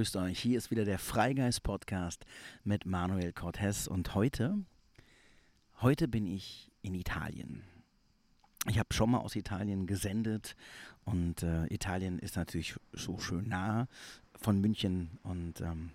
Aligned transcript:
grüßt 0.00 0.16
euch. 0.16 0.40
Hier 0.40 0.56
ist 0.56 0.70
wieder 0.70 0.86
der 0.86 0.98
Freigeist 0.98 1.62
Podcast 1.62 2.24
mit 2.64 2.86
Manuel 2.86 3.34
Cortez 3.34 3.86
und 3.86 4.14
heute, 4.14 4.56
heute 5.82 6.08
bin 6.08 6.26
ich 6.26 6.70
in 6.80 6.94
Italien. 6.94 7.64
Ich 8.66 8.78
habe 8.78 8.94
schon 8.94 9.10
mal 9.10 9.18
aus 9.18 9.36
Italien 9.36 9.86
gesendet 9.86 10.56
und 11.04 11.42
äh, 11.42 11.66
Italien 11.66 12.18
ist 12.18 12.36
natürlich 12.36 12.76
so 12.94 13.18
schön 13.18 13.46
nah 13.48 13.88
von 14.36 14.58
München 14.58 15.18
und 15.22 15.60
ähm, 15.60 15.90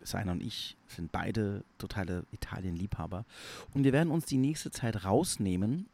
Seiner 0.00 0.32
und 0.32 0.42
ich 0.42 0.76
sind 0.88 1.12
beide 1.12 1.62
totale 1.78 2.26
Italien-Liebhaber 2.32 3.24
und 3.72 3.84
wir 3.84 3.92
werden 3.92 4.10
uns 4.10 4.26
die 4.26 4.38
nächste 4.38 4.72
Zeit 4.72 5.04
rausnehmen 5.04 5.86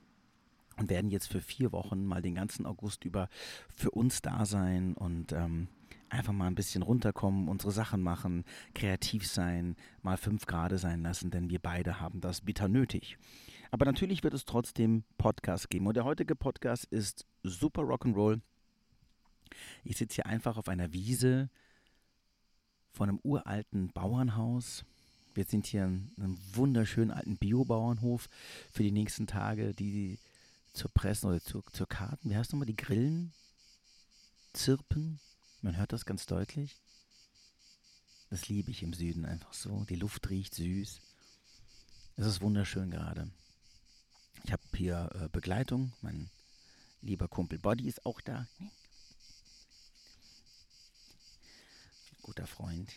und 0.79 0.89
werden 0.89 1.11
jetzt 1.11 1.29
für 1.29 1.43
vier 1.43 1.73
Wochen 1.73 2.07
mal 2.07 2.23
den 2.23 2.37
ganzen 2.37 2.65
August 2.65 3.05
über 3.05 3.29
für 3.69 3.91
uns 3.91 4.23
da 4.23 4.47
sein 4.47 4.95
und 4.95 5.33
ähm, 5.33 5.69
einfach 6.11 6.33
mal 6.33 6.47
ein 6.47 6.55
bisschen 6.55 6.83
runterkommen, 6.83 7.49
unsere 7.49 7.73
Sachen 7.73 8.03
machen, 8.03 8.45
kreativ 8.75 9.27
sein, 9.27 9.77
mal 10.03 10.17
fünf 10.17 10.47
Grad 10.47 10.79
sein 10.79 11.03
lassen, 11.03 11.31
denn 11.31 11.51
wir 11.51 11.59
beide 11.59 12.01
haben 12.01 12.21
das 12.21 12.43
bitter 12.43 12.69
nötig. 12.69 13.19
Aber 13.71 13.85
natürlich 13.85 14.23
wird 14.25 14.35
es 14.35 14.45
trotzdem 14.45 15.05
Podcasts 15.17 15.69
geben. 15.69 15.87
Und 15.87 15.97
der 15.97 16.05
heutige 16.05 16.35
Podcast 16.35 16.85
ist 16.87 17.27
super 17.43 17.83
Rock'n'Roll. 17.83 18.41
Ich 19.85 19.97
sitze 19.97 20.17
hier 20.17 20.27
einfach 20.27 20.57
auf 20.57 20.69
einer 20.69 20.93
Wiese 20.93 21.51
von 22.93 23.09
einem 23.09 23.21
uralten 23.23 23.93
Bauernhaus. 23.93 24.85
Wir 25.35 25.45
sind 25.45 25.67
hier 25.67 25.85
in 25.85 26.13
einem 26.19 26.39
wunderschönen 26.53 27.13
alten 27.13 27.37
Biobauernhof 27.37 28.29
für 28.73 28.83
die 28.83 28.91
nächsten 28.91 29.29
Tage, 29.29 29.73
die 29.73 30.19
zur 30.73 30.91
Pressen 30.91 31.29
oder 31.29 31.41
zur, 31.41 31.65
zur 31.73 31.87
Karten. 31.87 32.31
Wie 32.31 32.37
heißt 32.37 32.53
nochmal 32.53 32.67
die 32.67 32.77
Grillen? 32.77 33.33
Zirpen? 34.53 35.21
Man 35.63 35.77
hört 35.77 35.93
das 35.93 36.07
ganz 36.07 36.27
deutlich. 36.27 36.77
Das 38.31 38.49
liebe 38.49 38.71
ich 38.71 38.83
im 38.83 38.95
Süden 38.95 39.27
einfach 39.27 39.53
so. 39.53 39.85
Die 39.89 39.97
Luft 39.97 40.31
riecht 40.31 40.55
süß. 40.55 41.01
Es 42.17 42.27
ist 42.27 42.41
wunderschön 42.41 42.91
gerade. 42.91 43.31
Ich 44.45 44.53
habe 44.53 44.63
hier 44.75 45.11
äh, 45.15 45.29
Begleitung. 45.29 45.93
Mein 46.01 46.31
lieber 47.03 47.29
Kumpel 47.29 47.59
Body 47.59 47.89
ist 47.89 48.07
auch 48.07 48.21
da. 48.21 48.47
Guter 52.23 52.47
Freund. 52.47 52.93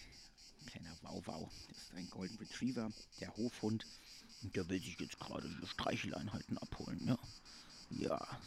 Ein 0.61 0.65
kleiner 0.67 0.97
Wow-Wow. 1.01 1.51
Das 1.67 1.77
ist 1.77 1.93
ein 1.95 2.09
Golden 2.09 2.37
Retriever, 2.37 2.91
der 3.19 3.35
Hofhund. 3.35 3.85
Und 4.41 4.55
der 4.55 4.69
will 4.69 4.79
sich 4.79 4.99
jetzt 4.99 5.19
gerade 5.19 5.49
die 5.49 5.67
Streicheleinheiten 5.67 6.57
abholen. 6.57 7.01
Ja. 7.07 7.17
Ja. 7.89 8.39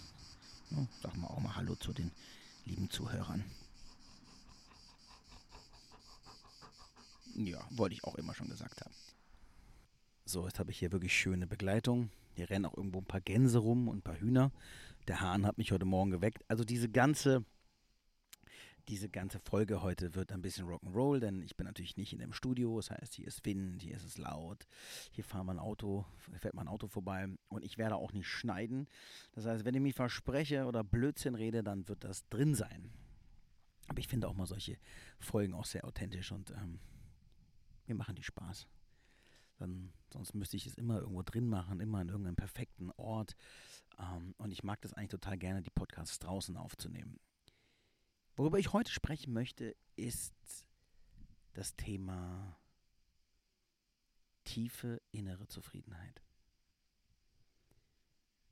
ja. 0.70 0.86
Sag 1.02 1.16
mal 1.16 1.28
auch 1.28 1.40
mal 1.40 1.56
Hallo 1.56 1.74
zu 1.74 1.92
den 1.92 2.12
lieben 2.64 2.88
Zuhörern. 2.88 3.44
Ja, 7.36 7.66
wollte 7.70 7.94
ich 7.94 8.04
auch 8.04 8.14
immer 8.14 8.34
schon 8.34 8.48
gesagt 8.48 8.80
haben. 8.80 8.94
So, 10.24 10.46
jetzt 10.46 10.58
habe 10.58 10.70
ich 10.70 10.78
hier 10.78 10.90
wirklich 10.90 11.12
schöne 11.12 11.46
Begleitung. 11.46 12.10
Hier 12.34 12.48
rennen 12.48 12.64
auch 12.64 12.76
irgendwo 12.76 12.98
ein 12.98 13.06
paar 13.06 13.20
Gänse 13.20 13.58
rum 13.58 13.88
und 13.88 13.98
ein 13.98 14.02
paar 14.02 14.18
Hühner. 14.18 14.50
Der 15.06 15.20
Hahn 15.20 15.46
hat 15.46 15.58
mich 15.58 15.70
heute 15.70 15.84
Morgen 15.84 16.10
geweckt. 16.10 16.44
Also 16.48 16.64
diese 16.64 16.88
ganze, 16.88 17.44
diese 18.88 19.10
ganze 19.10 19.38
Folge 19.38 19.82
heute 19.82 20.14
wird 20.14 20.32
ein 20.32 20.40
bisschen 20.40 20.66
Rock'n'Roll, 20.66 21.20
denn 21.20 21.42
ich 21.42 21.56
bin 21.56 21.66
natürlich 21.66 21.96
nicht 21.98 22.12
in 22.14 22.18
dem 22.18 22.32
Studio. 22.32 22.76
Das 22.76 22.90
heißt, 22.90 23.14
hier 23.14 23.26
ist 23.26 23.44
Wind, 23.44 23.82
hier 23.82 23.96
ist 23.96 24.04
es 24.04 24.16
laut. 24.16 24.66
Hier 25.12 25.22
fahren 25.22 25.46
wir 25.46 25.52
ein 25.52 25.58
Auto, 25.58 26.06
fährt 26.40 26.54
mein 26.54 26.68
Auto 26.68 26.88
vorbei 26.88 27.28
und 27.48 27.64
ich 27.64 27.76
werde 27.76 27.96
auch 27.96 28.12
nicht 28.12 28.28
schneiden. 28.28 28.88
Das 29.32 29.44
heißt, 29.44 29.64
wenn 29.66 29.74
ich 29.74 29.82
mich 29.82 29.94
verspreche 29.94 30.64
oder 30.64 30.82
Blödsinn 30.82 31.34
rede, 31.34 31.62
dann 31.62 31.86
wird 31.88 32.02
das 32.02 32.26
drin 32.30 32.54
sein. 32.54 32.90
Aber 33.88 33.98
ich 33.98 34.08
finde 34.08 34.26
auch 34.26 34.34
mal 34.34 34.46
solche 34.46 34.78
Folgen 35.20 35.54
auch 35.54 35.66
sehr 35.66 35.84
authentisch 35.84 36.32
und 36.32 36.50
ähm, 36.50 36.80
mir 37.88 37.94
machen 37.94 38.14
die 38.14 38.22
Spaß. 38.22 38.66
Dann, 39.58 39.92
sonst 40.12 40.34
müsste 40.34 40.56
ich 40.56 40.66
es 40.66 40.74
immer 40.74 41.00
irgendwo 41.00 41.22
drin 41.22 41.48
machen, 41.48 41.80
immer 41.80 41.98
an 41.98 42.08
irgendeinem 42.08 42.36
perfekten 42.36 42.90
Ort. 42.92 43.36
Ähm, 43.98 44.34
und 44.38 44.50
ich 44.52 44.62
mag 44.62 44.80
das 44.82 44.92
eigentlich 44.92 45.10
total 45.10 45.38
gerne, 45.38 45.62
die 45.62 45.70
Podcasts 45.70 46.18
draußen 46.18 46.56
aufzunehmen. 46.56 47.18
Worüber 48.36 48.58
ich 48.58 48.72
heute 48.72 48.92
sprechen 48.92 49.32
möchte, 49.32 49.74
ist 49.96 50.66
das 51.54 51.74
Thema 51.76 52.60
tiefe 54.44 55.00
innere 55.10 55.48
Zufriedenheit. 55.48 56.22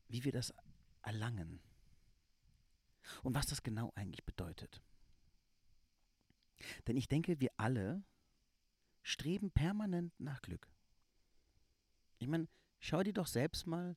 Wie 0.08 0.24
wir 0.24 0.32
das 0.32 0.54
erlangen 1.02 1.60
und 3.22 3.34
was 3.34 3.46
das 3.46 3.62
genau 3.62 3.92
eigentlich 3.94 4.24
bedeutet. 4.24 4.82
Denn 6.86 6.96
ich 6.96 7.08
denke, 7.08 7.40
wir 7.40 7.50
alle 7.58 8.02
streben 9.04 9.50
permanent 9.50 10.18
nach 10.18 10.42
Glück. 10.42 10.68
Ich 12.18 12.26
meine, 12.26 12.48
schau 12.80 13.02
dir 13.02 13.12
doch 13.12 13.26
selbst 13.26 13.66
mal 13.66 13.96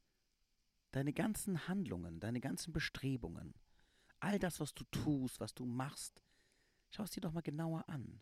deine 0.92 1.14
ganzen 1.14 1.68
Handlungen, 1.68 2.20
deine 2.20 2.42
ganzen 2.42 2.74
Bestrebungen, 2.74 3.56
all 4.20 4.38
das, 4.38 4.60
was 4.60 4.74
du 4.74 4.84
tust, 4.86 5.40
was 5.40 5.56
du 5.56 5.66
machst, 5.66 6.22
schau 6.90 7.04
es 7.04 7.12
dir 7.12 7.22
doch 7.22 7.32
mal 7.32 7.42
genauer 7.42 7.88
an. 7.88 8.22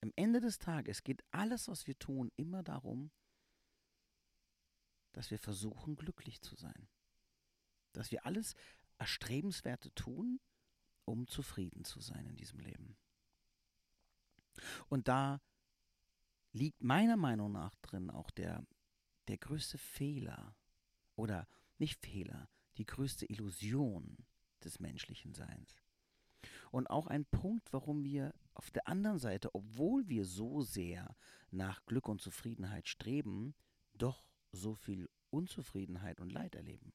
Am 0.00 0.12
Ende 0.16 0.40
des 0.40 0.58
Tages 0.58 1.02
geht 1.02 1.22
alles, 1.32 1.68
was 1.68 1.86
wir 1.86 1.98
tun, 1.98 2.30
immer 2.36 2.62
darum, 2.62 3.10
dass 5.12 5.30
wir 5.30 5.38
versuchen, 5.38 5.96
glücklich 5.96 6.40
zu 6.40 6.54
sein. 6.54 6.88
Dass 7.92 8.10
wir 8.10 8.24
alles 8.24 8.54
Erstrebenswerte 8.98 9.92
tun, 9.94 10.40
um 11.04 11.26
zufrieden 11.26 11.84
zu 11.84 12.00
sein 12.00 12.26
in 12.26 12.36
diesem 12.36 12.60
Leben. 12.60 12.96
Und 14.88 15.08
da 15.08 15.40
liegt 16.52 16.82
meiner 16.82 17.16
Meinung 17.16 17.52
nach 17.52 17.74
drin 17.76 18.10
auch 18.10 18.30
der, 18.30 18.66
der 19.28 19.38
größte 19.38 19.78
Fehler 19.78 20.56
oder 21.16 21.46
nicht 21.78 22.00
Fehler, 22.00 22.48
die 22.76 22.86
größte 22.86 23.26
Illusion 23.26 24.16
des 24.64 24.80
menschlichen 24.80 25.34
Seins. 25.34 25.76
Und 26.70 26.88
auch 26.88 27.06
ein 27.06 27.24
Punkt, 27.24 27.72
warum 27.72 28.04
wir 28.04 28.34
auf 28.54 28.70
der 28.70 28.88
anderen 28.88 29.18
Seite, 29.18 29.54
obwohl 29.54 30.08
wir 30.08 30.24
so 30.24 30.62
sehr 30.62 31.16
nach 31.50 31.84
Glück 31.86 32.08
und 32.08 32.20
Zufriedenheit 32.20 32.88
streben, 32.88 33.54
doch 33.94 34.28
so 34.52 34.74
viel 34.74 35.08
Unzufriedenheit 35.30 36.20
und 36.20 36.30
Leid 36.30 36.54
erleben. 36.54 36.92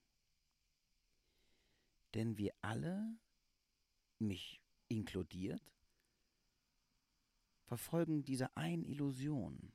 Denn 2.14 2.38
wir 2.38 2.54
alle, 2.62 3.18
mich 4.20 4.62
inkludiert, 4.88 5.62
verfolgen 7.66 8.24
diese 8.24 8.56
eine 8.56 8.86
Illusion, 8.86 9.72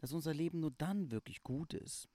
dass 0.00 0.12
unser 0.12 0.34
Leben 0.34 0.60
nur 0.60 0.70
dann 0.72 1.10
wirklich 1.10 1.42
gut 1.42 1.74
ist, 1.74 2.08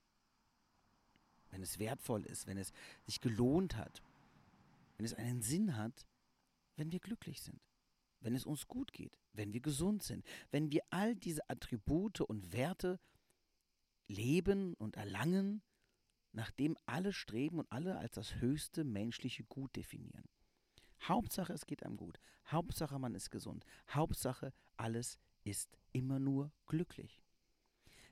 wenn 1.50 1.62
es 1.62 1.78
wertvoll 1.78 2.24
ist, 2.26 2.46
wenn 2.46 2.58
es 2.58 2.72
sich 3.04 3.20
gelohnt 3.20 3.76
hat, 3.76 4.02
wenn 4.96 5.06
es 5.06 5.14
einen 5.14 5.42
Sinn 5.42 5.76
hat, 5.76 6.06
wenn 6.76 6.92
wir 6.92 7.00
glücklich 7.00 7.40
sind, 7.40 7.60
wenn 8.20 8.34
es 8.34 8.44
uns 8.44 8.66
gut 8.66 8.92
geht, 8.92 9.18
wenn 9.32 9.52
wir 9.52 9.60
gesund 9.60 10.02
sind, 10.02 10.24
wenn 10.50 10.70
wir 10.70 10.82
all 10.90 11.16
diese 11.16 11.48
Attribute 11.48 12.20
und 12.20 12.52
Werte 12.52 13.00
leben 14.08 14.74
und 14.74 14.96
erlangen, 14.96 15.62
nachdem 16.32 16.76
alle 16.86 17.12
streben 17.12 17.58
und 17.58 17.70
alle 17.72 17.98
als 17.98 18.12
das 18.12 18.36
höchste 18.36 18.84
menschliche 18.84 19.44
Gut 19.44 19.74
definieren. 19.76 20.24
Hauptsache, 21.02 21.52
es 21.52 21.66
geht 21.66 21.82
einem 21.82 21.96
gut. 21.96 22.18
Hauptsache, 22.46 22.98
man 22.98 23.14
ist 23.14 23.30
gesund. 23.30 23.64
Hauptsache, 23.88 24.52
alles 24.76 25.18
ist 25.44 25.78
immer 25.92 26.18
nur 26.18 26.52
glücklich. 26.66 27.22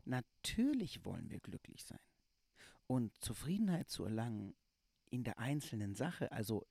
Natürlich 0.05 1.05
wollen 1.05 1.31
wir 1.31 1.41
glücklich 1.41 1.85
sein. 1.85 2.01
Und 2.87 3.17
Zufriedenheit 3.23 3.91
zu 3.91 4.05
erlangen 4.05 4.55
in 5.11 5.25
der 5.25 5.39
einzelnen 5.39 5.95
Sache, 5.95 6.31
also 6.31 6.67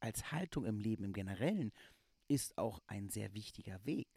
als 0.00 0.32
Haltung 0.32 0.64
im 0.64 0.78
Leben 0.78 1.04
im 1.04 1.12
Generellen, 1.12 1.72
ist 2.28 2.56
auch 2.58 2.80
ein 2.86 3.08
sehr 3.08 3.34
wichtiger 3.34 3.84
Weg. 3.84 4.08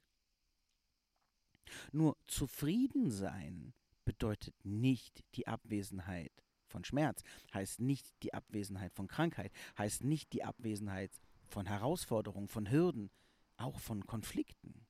Nur 1.92 2.18
zufrieden 2.28 3.10
sein 3.10 3.74
bedeutet 4.04 4.54
nicht 4.64 5.24
die 5.36 5.48
Abwesenheit 5.48 6.32
von 6.76 6.84
Schmerz, 6.84 7.24
heißt 7.54 7.80
nicht 7.80 8.06
die 8.22 8.34
Abwesenheit 8.34 8.94
von 8.94 9.08
Krankheit, 9.08 9.54
heißt 9.78 10.04
nicht 10.04 10.34
die 10.34 10.44
Abwesenheit 10.44 11.12
von 11.48 11.66
Herausforderungen, 11.66 12.50
von 12.50 12.70
Hürden, 12.70 13.10
auch 13.56 13.80
von 13.80 14.06
Konflikten. 14.06 14.86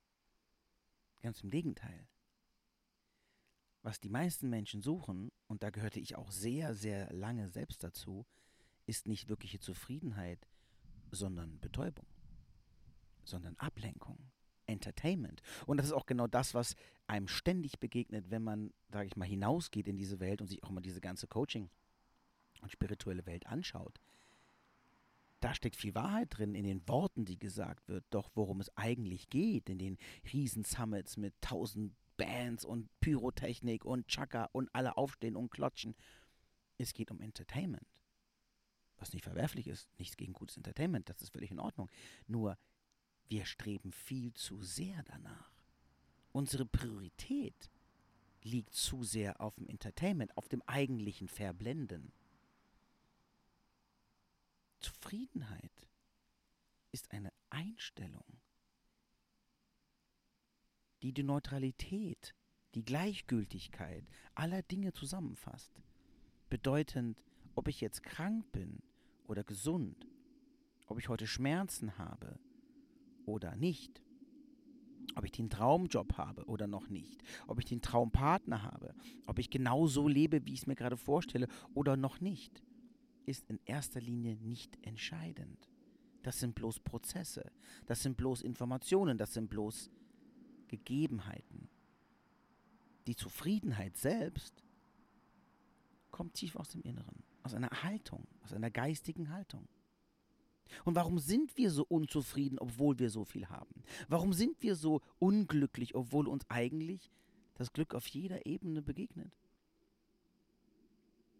Ganz 1.22 1.44
im 1.44 1.50
Gegenteil. 1.50 2.08
Was 3.82 4.00
die 4.00 4.08
meisten 4.08 4.50
Menschen 4.50 4.82
suchen, 4.82 5.30
und 5.46 5.62
da 5.62 5.70
gehörte 5.70 6.00
ich 6.00 6.16
auch 6.16 6.32
sehr, 6.32 6.74
sehr 6.74 7.12
lange 7.12 7.50
selbst 7.50 7.84
dazu, 7.84 8.26
ist 8.86 9.06
nicht 9.06 9.28
wirkliche 9.28 9.60
Zufriedenheit, 9.60 10.48
sondern 11.12 11.60
Betäubung, 11.60 12.08
sondern 13.22 13.56
Ablenkung, 13.58 14.32
Entertainment. 14.66 15.42
Und 15.66 15.76
das 15.78 15.86
ist 15.86 15.92
auch 15.92 16.06
genau 16.06 16.26
das, 16.26 16.54
was 16.54 16.74
einem 17.06 17.28
ständig 17.28 17.78
begegnet, 17.78 18.30
wenn 18.30 18.42
man, 18.42 18.72
sage 18.90 19.06
ich 19.06 19.16
mal, 19.16 19.26
hinausgeht 19.26 19.88
in 19.88 19.96
diese 19.96 20.20
Welt 20.20 20.40
und 20.40 20.48
sich 20.48 20.62
auch 20.64 20.70
mal 20.70 20.80
diese 20.80 21.00
ganze 21.00 21.26
Coaching 21.26 21.70
und 22.62 22.70
spirituelle 22.72 23.26
Welt 23.26 23.46
anschaut. 23.46 24.00
da 25.40 25.54
steckt 25.54 25.76
viel 25.76 25.94
Wahrheit 25.94 26.28
drin 26.30 26.54
in 26.54 26.64
den 26.64 26.86
Worten, 26.88 27.24
die 27.24 27.38
gesagt 27.38 27.88
wird. 27.88 28.04
Doch 28.10 28.30
worum 28.34 28.60
es 28.60 28.74
eigentlich 28.76 29.28
geht, 29.28 29.68
in 29.68 29.78
den 29.78 29.98
Riesen-Summits 30.32 31.18
mit 31.18 31.34
tausend 31.40 31.94
Bands 32.16 32.64
und 32.64 32.88
Pyrotechnik 33.00 33.84
und 33.84 34.08
Chaka 34.08 34.48
und 34.52 34.68
alle 34.74 34.96
aufstehen 34.96 35.36
und 35.36 35.50
klotschen. 35.50 35.94
Es 36.78 36.94
geht 36.94 37.10
um 37.10 37.20
Entertainment. 37.20 37.86
Was 38.98 39.12
nicht 39.12 39.22
verwerflich 39.24 39.66
ist, 39.68 39.88
nichts 39.98 40.16
gegen 40.16 40.32
gutes 40.32 40.56
Entertainment, 40.56 41.08
das 41.08 41.20
ist 41.20 41.32
völlig 41.32 41.50
in 41.50 41.60
Ordnung. 41.60 41.90
Nur, 42.26 42.56
wir 43.28 43.44
streben 43.44 43.92
viel 43.92 44.32
zu 44.34 44.62
sehr 44.62 45.02
danach. 45.04 45.52
Unsere 46.32 46.66
Priorität 46.66 47.70
liegt 48.42 48.74
zu 48.74 49.02
sehr 49.02 49.40
auf 49.40 49.56
dem 49.56 49.66
Entertainment, 49.66 50.36
auf 50.36 50.48
dem 50.48 50.62
eigentlichen 50.62 51.28
Verblenden. 51.28 52.12
Zufriedenheit 54.78 55.88
ist 56.92 57.10
eine 57.10 57.32
Einstellung, 57.50 58.24
die 61.02 61.12
die 61.12 61.24
Neutralität, 61.24 62.34
die 62.74 62.84
Gleichgültigkeit 62.84 64.04
aller 64.34 64.62
Dinge 64.62 64.92
zusammenfasst. 64.92 65.82
Bedeutend, 66.48 67.24
ob 67.54 67.66
ich 67.68 67.80
jetzt 67.80 68.02
krank 68.02 68.52
bin 68.52 68.82
oder 69.26 69.42
gesund, 69.42 70.06
ob 70.86 70.98
ich 70.98 71.08
heute 71.08 71.26
Schmerzen 71.26 71.98
habe 71.98 72.38
oder 73.26 73.54
nicht, 73.56 74.02
ob 75.14 75.24
ich 75.24 75.32
den 75.32 75.50
Traumjob 75.50 76.16
habe 76.16 76.44
oder 76.46 76.66
noch 76.66 76.88
nicht, 76.88 77.22
ob 77.46 77.58
ich 77.58 77.64
den 77.64 77.82
Traumpartner 77.82 78.62
habe, 78.62 78.94
ob 79.26 79.38
ich 79.38 79.50
genau 79.50 79.86
so 79.86 80.08
lebe, 80.08 80.44
wie 80.46 80.54
ich 80.54 80.60
es 80.60 80.66
mir 80.66 80.74
gerade 80.74 80.96
vorstelle 80.96 81.48
oder 81.74 81.96
noch 81.96 82.20
nicht. 82.20 82.62
Ist 83.24 83.48
in 83.50 83.58
erster 83.64 84.00
Linie 84.00 84.36
nicht 84.36 84.78
entscheidend. 84.82 85.70
Das 86.22 86.40
sind 86.40 86.54
bloß 86.54 86.80
Prozesse, 86.80 87.50
das 87.86 88.02
sind 88.02 88.16
bloß 88.16 88.42
Informationen, 88.42 89.16
das 89.16 89.32
sind 89.32 89.48
bloß 89.48 89.90
Gegebenheiten. 90.68 91.68
Die 93.06 93.14
Zufriedenheit 93.14 93.96
selbst 93.96 94.64
kommt 96.10 96.34
tief 96.34 96.56
aus 96.56 96.70
dem 96.70 96.82
Inneren, 96.82 97.22
aus 97.42 97.54
einer 97.54 97.70
Haltung, 97.82 98.26
aus 98.42 98.52
einer 98.52 98.70
geistigen 98.70 99.30
Haltung. 99.30 99.68
Und 100.84 100.94
warum 100.94 101.18
sind 101.18 101.56
wir 101.56 101.70
so 101.70 101.84
unzufrieden, 101.84 102.58
obwohl 102.58 102.98
wir 102.98 103.10
so 103.10 103.24
viel 103.24 103.48
haben? 103.48 103.82
Warum 104.08 104.32
sind 104.32 104.62
wir 104.62 104.74
so 104.74 105.00
unglücklich, 105.18 105.94
obwohl 105.94 106.28
uns 106.28 106.44
eigentlich 106.48 107.10
das 107.54 107.72
Glück 107.72 107.94
auf 107.94 108.06
jeder 108.06 108.46
Ebene 108.46 108.82
begegnet? 108.82 109.32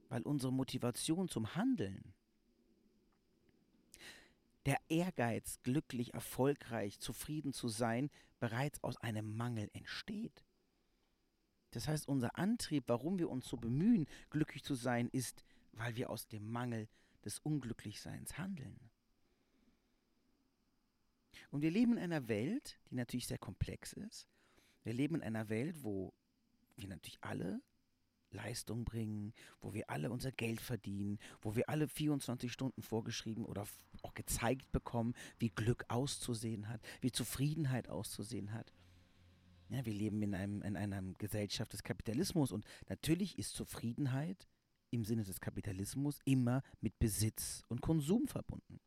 weil 0.08 0.22
unsere 0.22 0.52
Motivation 0.52 1.28
zum 1.28 1.54
Handeln, 1.54 2.14
der 4.64 4.78
Ehrgeiz, 4.88 5.60
glücklich, 5.62 6.14
erfolgreich, 6.14 6.98
zufrieden 6.98 7.52
zu 7.52 7.68
sein, 7.68 8.10
bereits 8.40 8.82
aus 8.82 8.96
einem 8.96 9.36
Mangel 9.36 9.70
entsteht. 9.72 10.44
Das 11.70 11.88
heißt, 11.88 12.08
unser 12.08 12.38
Antrieb, 12.38 12.84
warum 12.88 13.18
wir 13.18 13.30
uns 13.30 13.46
so 13.46 13.56
bemühen, 13.56 14.06
glücklich 14.30 14.64
zu 14.64 14.74
sein, 14.74 15.08
ist, 15.12 15.44
weil 15.72 15.96
wir 15.96 16.10
aus 16.10 16.26
dem 16.26 16.50
Mangel 16.50 16.88
des 17.24 17.38
Unglücklichseins 17.38 18.38
handeln. 18.38 18.78
Und 21.50 21.62
wir 21.62 21.70
leben 21.70 21.92
in 21.92 21.98
einer 21.98 22.28
Welt, 22.28 22.78
die 22.90 22.94
natürlich 22.94 23.26
sehr 23.26 23.38
komplex 23.38 23.92
ist. 23.92 24.28
Wir 24.84 24.92
leben 24.92 25.16
in 25.16 25.22
einer 25.22 25.48
Welt, 25.48 25.82
wo 25.82 26.12
wir 26.76 26.88
natürlich 26.88 27.18
alle 27.22 27.60
Leistung 28.30 28.84
bringen, 28.84 29.32
wo 29.60 29.74
wir 29.74 29.88
alle 29.90 30.10
unser 30.10 30.32
Geld 30.32 30.60
verdienen, 30.60 31.18
wo 31.40 31.56
wir 31.56 31.68
alle 31.68 31.88
24 31.88 32.52
Stunden 32.52 32.82
vorgeschrieben 32.82 33.44
oder 33.44 33.66
auch 34.02 34.14
gezeigt 34.14 34.70
bekommen, 34.72 35.14
wie 35.38 35.50
Glück 35.50 35.84
auszusehen 35.88 36.68
hat, 36.68 36.80
wie 37.00 37.12
Zufriedenheit 37.12 37.88
auszusehen 37.88 38.52
hat. 38.52 38.72
Ja, 39.68 39.84
wir 39.84 39.94
leben 39.94 40.22
in, 40.22 40.34
einem, 40.34 40.62
in 40.62 40.76
einer 40.76 41.02
Gesellschaft 41.14 41.72
des 41.72 41.82
Kapitalismus 41.82 42.52
und 42.52 42.64
natürlich 42.88 43.38
ist 43.38 43.54
Zufriedenheit 43.54 44.46
im 44.90 45.04
Sinne 45.04 45.24
des 45.24 45.40
Kapitalismus 45.40 46.20
immer 46.24 46.62
mit 46.80 46.98
Besitz 46.98 47.64
und 47.68 47.80
Konsum 47.80 48.28
verbunden. 48.28 48.80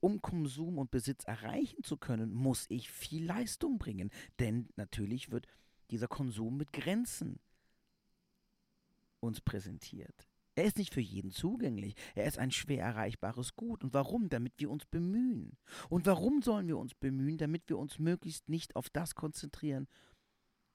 Um 0.00 0.22
Konsum 0.22 0.78
und 0.78 0.90
Besitz 0.90 1.24
erreichen 1.24 1.82
zu 1.82 1.96
können, 1.96 2.32
muss 2.32 2.66
ich 2.68 2.90
viel 2.90 3.24
Leistung 3.24 3.78
bringen, 3.78 4.10
denn 4.38 4.68
natürlich 4.76 5.30
wird 5.30 5.46
dieser 5.90 6.08
Konsum 6.08 6.56
mit 6.56 6.72
Grenzen 6.72 7.38
uns 9.20 9.40
präsentiert. 9.40 10.28
Er 10.56 10.64
ist 10.64 10.78
nicht 10.78 10.94
für 10.94 11.00
jeden 11.00 11.32
zugänglich. 11.32 11.96
Er 12.14 12.26
ist 12.26 12.38
ein 12.38 12.52
schwer 12.52 12.84
erreichbares 12.84 13.56
Gut. 13.56 13.82
Und 13.82 13.92
warum? 13.92 14.28
Damit 14.28 14.52
wir 14.58 14.70
uns 14.70 14.86
bemühen. 14.86 15.56
Und 15.88 16.06
warum 16.06 16.42
sollen 16.42 16.68
wir 16.68 16.78
uns 16.78 16.94
bemühen? 16.94 17.38
Damit 17.38 17.68
wir 17.68 17.76
uns 17.76 17.98
möglichst 17.98 18.48
nicht 18.48 18.76
auf 18.76 18.88
das 18.88 19.16
konzentrieren, 19.16 19.88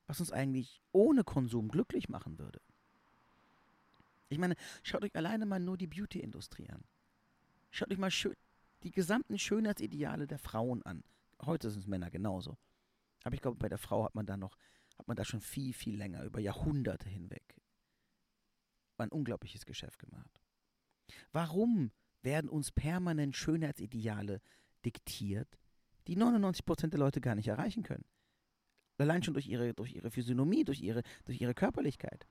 was 0.06 0.20
uns 0.20 0.32
eigentlich 0.32 0.82
ohne 0.92 1.24
Konsum 1.24 1.70
glücklich 1.70 2.10
machen 2.10 2.40
würde. 2.40 2.60
Ich 4.28 4.38
meine, 4.38 4.56
schaut 4.84 5.04
euch 5.04 5.16
alleine 5.16 5.46
mal 5.46 5.60
nur 5.60 5.78
die 5.78 5.88
Beauty-Industrie 5.88 6.70
an. 6.70 6.84
Schaut 7.72 7.92
euch 7.92 7.98
mal 7.98 8.12
schön, 8.12 8.36
die 8.84 8.92
gesamten 8.92 9.38
Schönheitsideale 9.38 10.28
der 10.28 10.40
Frauen 10.40 10.84
an. 10.84 11.04
Heute 11.42 11.70
sind 11.70 11.82
es 11.82 11.88
Männer 11.88 12.10
genauso. 12.10 12.58
Aber 13.24 13.36
ich 13.36 13.42
glaube, 13.42 13.58
bei 13.58 13.70
der 13.70 13.78
Frau 13.78 14.06
hat 14.06 14.16
man 14.16 14.26
da 14.26 14.38
noch, 14.38 14.58
hat 14.98 15.08
man 15.08 15.18
da 15.18 15.26
schon 15.26 15.42
viel, 15.42 15.74
viel 15.74 15.98
länger, 15.98 16.24
über 16.24 16.40
Jahrhunderte 16.40 17.10
hinweg 17.10 17.60
ein 19.00 19.12
unglaubliches 19.12 19.66
Geschäft 19.66 20.00
gemacht. 20.00 20.42
Warum 21.32 21.92
werden 22.22 22.50
uns 22.50 22.72
permanent 22.72 23.36
Schönheitsideale 23.36 24.42
diktiert, 24.86 25.58
die 26.08 26.18
99% 26.18 26.88
der 26.88 27.00
Leute 27.00 27.22
gar 27.22 27.36
nicht 27.36 27.48
erreichen 27.48 27.84
können? 27.84 28.06
Allein 28.98 29.24
schon 29.24 29.34
durch 29.34 29.48
ihre, 29.48 29.74
durch 29.74 29.94
ihre 29.94 30.12
Physiognomie, 30.12 30.66
durch 30.66 30.82
ihre, 30.82 31.04
durch 31.24 31.40
ihre 31.40 31.54
Körperlichkeit. 31.54 32.28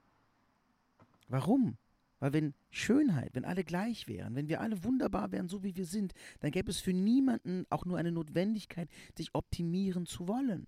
Warum? 1.27 1.79
Weil 2.21 2.33
wenn 2.33 2.55
Schönheit, 2.71 3.35
wenn 3.35 3.45
alle 3.45 3.65
gleich 3.65 4.09
wären, 4.09 4.35
wenn 4.35 4.49
wir 4.49 4.61
alle 4.61 4.83
wunderbar 4.85 5.31
wären, 5.31 5.49
so 5.49 5.63
wie 5.63 5.77
wir 5.77 5.87
sind, 5.87 6.15
dann 6.41 6.51
gäbe 6.51 6.71
es 6.71 6.81
für 6.81 6.93
niemanden 6.93 7.65
auch 7.71 7.85
nur 7.85 7.99
eine 7.99 8.13
Notwendigkeit, 8.13 8.89
sich 9.17 9.35
optimieren 9.35 10.07
zu 10.07 10.27
wollen. 10.27 10.67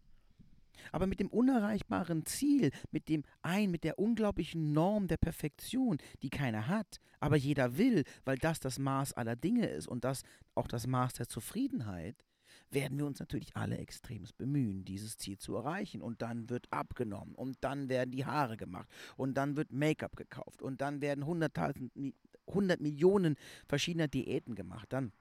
Aber 0.93 1.07
mit 1.07 1.21
dem 1.21 1.29
unerreichbaren 1.29 2.25
Ziel, 2.25 2.71
mit 2.91 3.09
dem 3.09 3.25
ein, 3.43 3.71
mit 3.71 3.85
der 3.85 3.99
unglaublichen 3.99 4.73
Norm 4.73 5.09
der 5.09 5.19
Perfektion, 5.19 5.99
die 6.23 6.31
keiner 6.31 6.69
hat, 6.69 7.01
aber 7.19 7.37
jeder 7.37 7.77
will, 7.77 8.05
weil 8.25 8.39
das 8.39 8.61
das 8.61 8.79
Maß 8.79 9.13
aller 9.13 9.37
Dinge 9.37 9.67
ist 9.67 9.89
und 9.89 10.05
das 10.05 10.23
auch 10.55 10.69
das 10.69 10.87
Maß 10.87 11.15
der 11.15 11.29
Zufriedenheit, 11.29 12.17
werden 12.71 12.99
wir 12.99 13.07
uns 13.07 13.19
natürlich 13.19 13.57
alle 13.57 13.79
extremst 13.79 14.37
bemühen, 14.37 14.85
dieses 14.85 15.19
Ziel 15.19 15.39
zu 15.39 15.57
erreichen. 15.57 16.03
Und 16.03 16.23
dann 16.23 16.49
wird 16.51 16.73
abgenommen 16.73 17.35
und 17.35 17.59
dann 17.61 17.89
werden 17.89 18.11
die 18.13 18.25
Haare 18.25 18.57
gemacht 18.57 18.89
und 19.17 19.35
dann 19.35 19.57
wird 19.57 19.73
Make-up 19.73 20.17
gekauft 20.17 20.63
und 20.63 20.81
dann 20.81 21.01
werden 21.01 21.23
100 21.25 22.81
Millionen 22.81 23.37
verschiedener 23.67 24.09
Diäten 24.09 24.55
gemacht. 24.55 24.93
Dann 24.93 25.13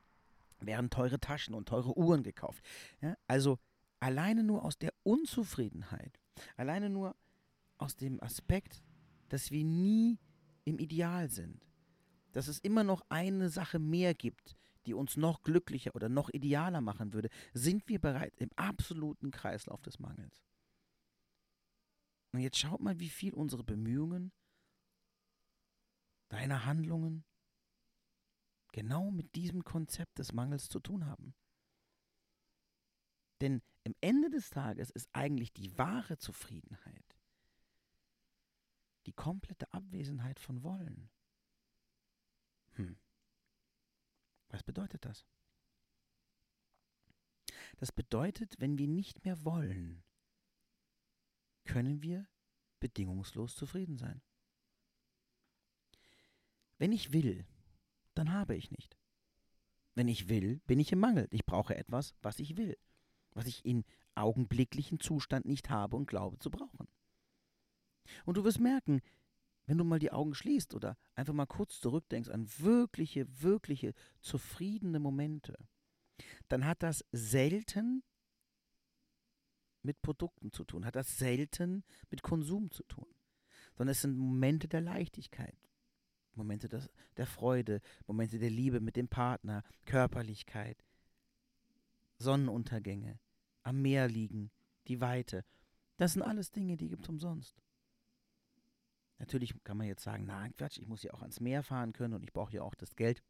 werden 0.60 0.90
teure 0.90 1.20
Taschen 1.20 1.56
und 1.56 1.68
teure 1.70 1.98
Uhren 1.98 2.24
gekauft. 2.24 2.64
Ja, 3.02 3.16
also 3.28 3.58
alleine 4.00 4.44
nur 4.44 4.64
aus 4.64 4.78
der 4.78 4.94
Unzufriedenheit, 5.04 6.20
alleine 6.58 6.90
nur 6.90 7.16
aus 7.78 7.96
dem 7.96 8.22
Aspekt, 8.22 8.84
dass 9.30 9.52
wir 9.52 9.64
nie 9.64 10.20
im 10.66 10.80
Ideal 10.80 11.30
sind, 11.30 11.66
dass 12.34 12.48
es 12.48 12.60
immer 12.60 12.84
noch 12.84 13.04
eine 13.10 13.50
Sache 13.50 13.80
mehr 13.80 14.14
gibt, 14.14 14.56
die 14.86 14.94
uns 14.94 15.18
noch 15.18 15.42
glücklicher 15.44 15.96
oder 15.96 16.10
noch 16.10 16.30
idealer 16.30 16.82
machen 16.82 17.14
würde, 17.14 17.30
sind 17.54 17.88
wir 17.88 18.00
bereits 18.00 18.38
im 18.38 18.52
absoluten 18.56 19.32
Kreislauf 19.32 19.82
des 19.82 20.00
Mangels. 20.00 20.44
Und 22.32 22.42
jetzt 22.42 22.58
schaut 22.58 22.80
mal, 22.80 23.00
wie 23.00 23.10
viel 23.10 23.34
unsere 23.34 23.64
Bemühungen, 23.64 24.32
deine 26.30 26.66
Handlungen 26.66 27.26
genau 28.72 29.10
mit 29.10 29.36
diesem 29.36 29.64
Konzept 29.64 30.20
des 30.20 30.32
Mangels 30.32 30.70
zu 30.70 30.80
tun 30.80 31.06
haben. 31.06 31.34
Denn 33.42 33.62
im 33.84 33.96
Ende 34.02 34.30
des 34.30 34.50
Tages 34.50 34.92
ist 34.92 35.10
eigentlich 35.14 35.54
die 35.54 35.76
wahre 35.78 36.18
Zufriedenheit 36.18 37.20
die 39.10 39.14
komplette 39.14 39.72
Abwesenheit 39.74 40.40
von 40.40 40.64
Wollen. 40.64 41.10
Hm. 42.74 42.96
Was 44.50 44.64
bedeutet 44.64 45.06
das? 45.06 45.26
Das 47.78 47.92
bedeutet, 47.92 48.60
wenn 48.60 48.78
wir 48.78 48.88
nicht 48.88 49.24
mehr 49.26 49.44
wollen, 49.46 50.04
können 51.66 52.02
wir 52.02 52.28
bedingungslos 52.80 53.56
zufrieden 53.56 53.98
sein. 53.98 54.22
Wenn 56.78 56.92
ich 56.92 57.14
will, 57.14 57.46
dann 58.16 58.32
habe 58.32 58.56
ich 58.56 58.72
nicht. 58.72 58.98
Wenn 59.96 60.08
ich 60.08 60.30
will, 60.30 60.60
bin 60.66 60.80
ich 60.80 60.92
im 60.92 61.00
Mangel. 61.00 61.28
Ich 61.32 61.46
brauche 61.46 61.76
etwas, 61.76 62.16
was 62.22 62.40
ich 62.40 62.58
will 62.58 62.78
was 63.34 63.48
ich 63.48 63.66
in 63.66 63.86
augenblicklichen 64.16 65.00
Zustand 65.00 65.46
nicht 65.46 65.70
habe 65.70 65.96
und 65.96 66.08
glaube 66.08 66.40
zu 66.40 66.50
brauchen. 66.50 66.88
Und 68.26 68.38
du 68.38 68.44
wirst 68.44 68.60
merken, 68.60 69.02
wenn 69.70 69.78
du 69.78 69.84
mal 69.84 70.00
die 70.00 70.12
Augen 70.12 70.34
schließt 70.34 70.74
oder 70.74 70.98
einfach 71.14 71.36
mal 71.36 71.46
kurz 71.46 71.80
zurückdenkst 71.80 72.30
an 72.30 72.50
wirkliche, 72.58 73.28
wirkliche 73.44 73.94
zufriedene 74.20 75.00
Momente, 75.00 75.56
dann 76.48 76.66
hat 76.66 76.82
das 76.82 77.06
selten 77.12 78.02
mit 79.84 80.02
Produkten 80.02 80.52
zu 80.52 80.64
tun, 80.64 80.88
hat 80.88 80.96
das 80.96 81.20
selten 81.20 81.84
mit 82.10 82.24
Konsum 82.24 82.72
zu 82.72 82.82
tun, 82.82 83.14
sondern 83.76 83.92
es 83.92 84.02
sind 84.02 84.18
Momente 84.18 84.68
der 84.68 84.82
Leichtigkeit, 84.82 85.70
Momente 86.34 86.68
des, 86.68 86.90
der 87.18 87.28
Freude, 87.28 87.80
Momente 88.08 88.40
der 88.40 88.50
Liebe 88.50 88.80
mit 88.80 88.96
dem 88.96 89.08
Partner, 89.08 89.64
Körperlichkeit, 89.86 90.84
Sonnenuntergänge, 92.18 93.20
am 93.62 93.84
Meer 93.84 94.08
liegen, 94.08 94.50
die 94.88 95.00
Weite. 95.00 95.46
Das 95.98 96.14
sind 96.14 96.24
alles 96.24 96.50
Dinge, 96.50 96.76
die 96.76 96.90
gibt 96.90 97.04
es 97.04 97.10
umsonst. 97.10 97.62
Natürlich 99.20 99.54
kann 99.64 99.78
man 99.78 99.88
jetzt 99.88 100.04
sagen, 100.04 100.24
na 100.26 100.50
Quatsch, 100.50 100.78
ich 100.78 100.88
muss 100.88 101.04
ja 101.04 101.14
auch 101.14 101.22
ans 101.22 101.40
Meer 101.40 101.62
fahren 101.62 101.94
können 101.94 102.14
und 102.14 102.24
ich 102.24 102.34
brauche 102.34 102.54
ja 102.54 102.64
auch 102.64 102.76
das 102.76 102.96
Geld, 102.96 103.22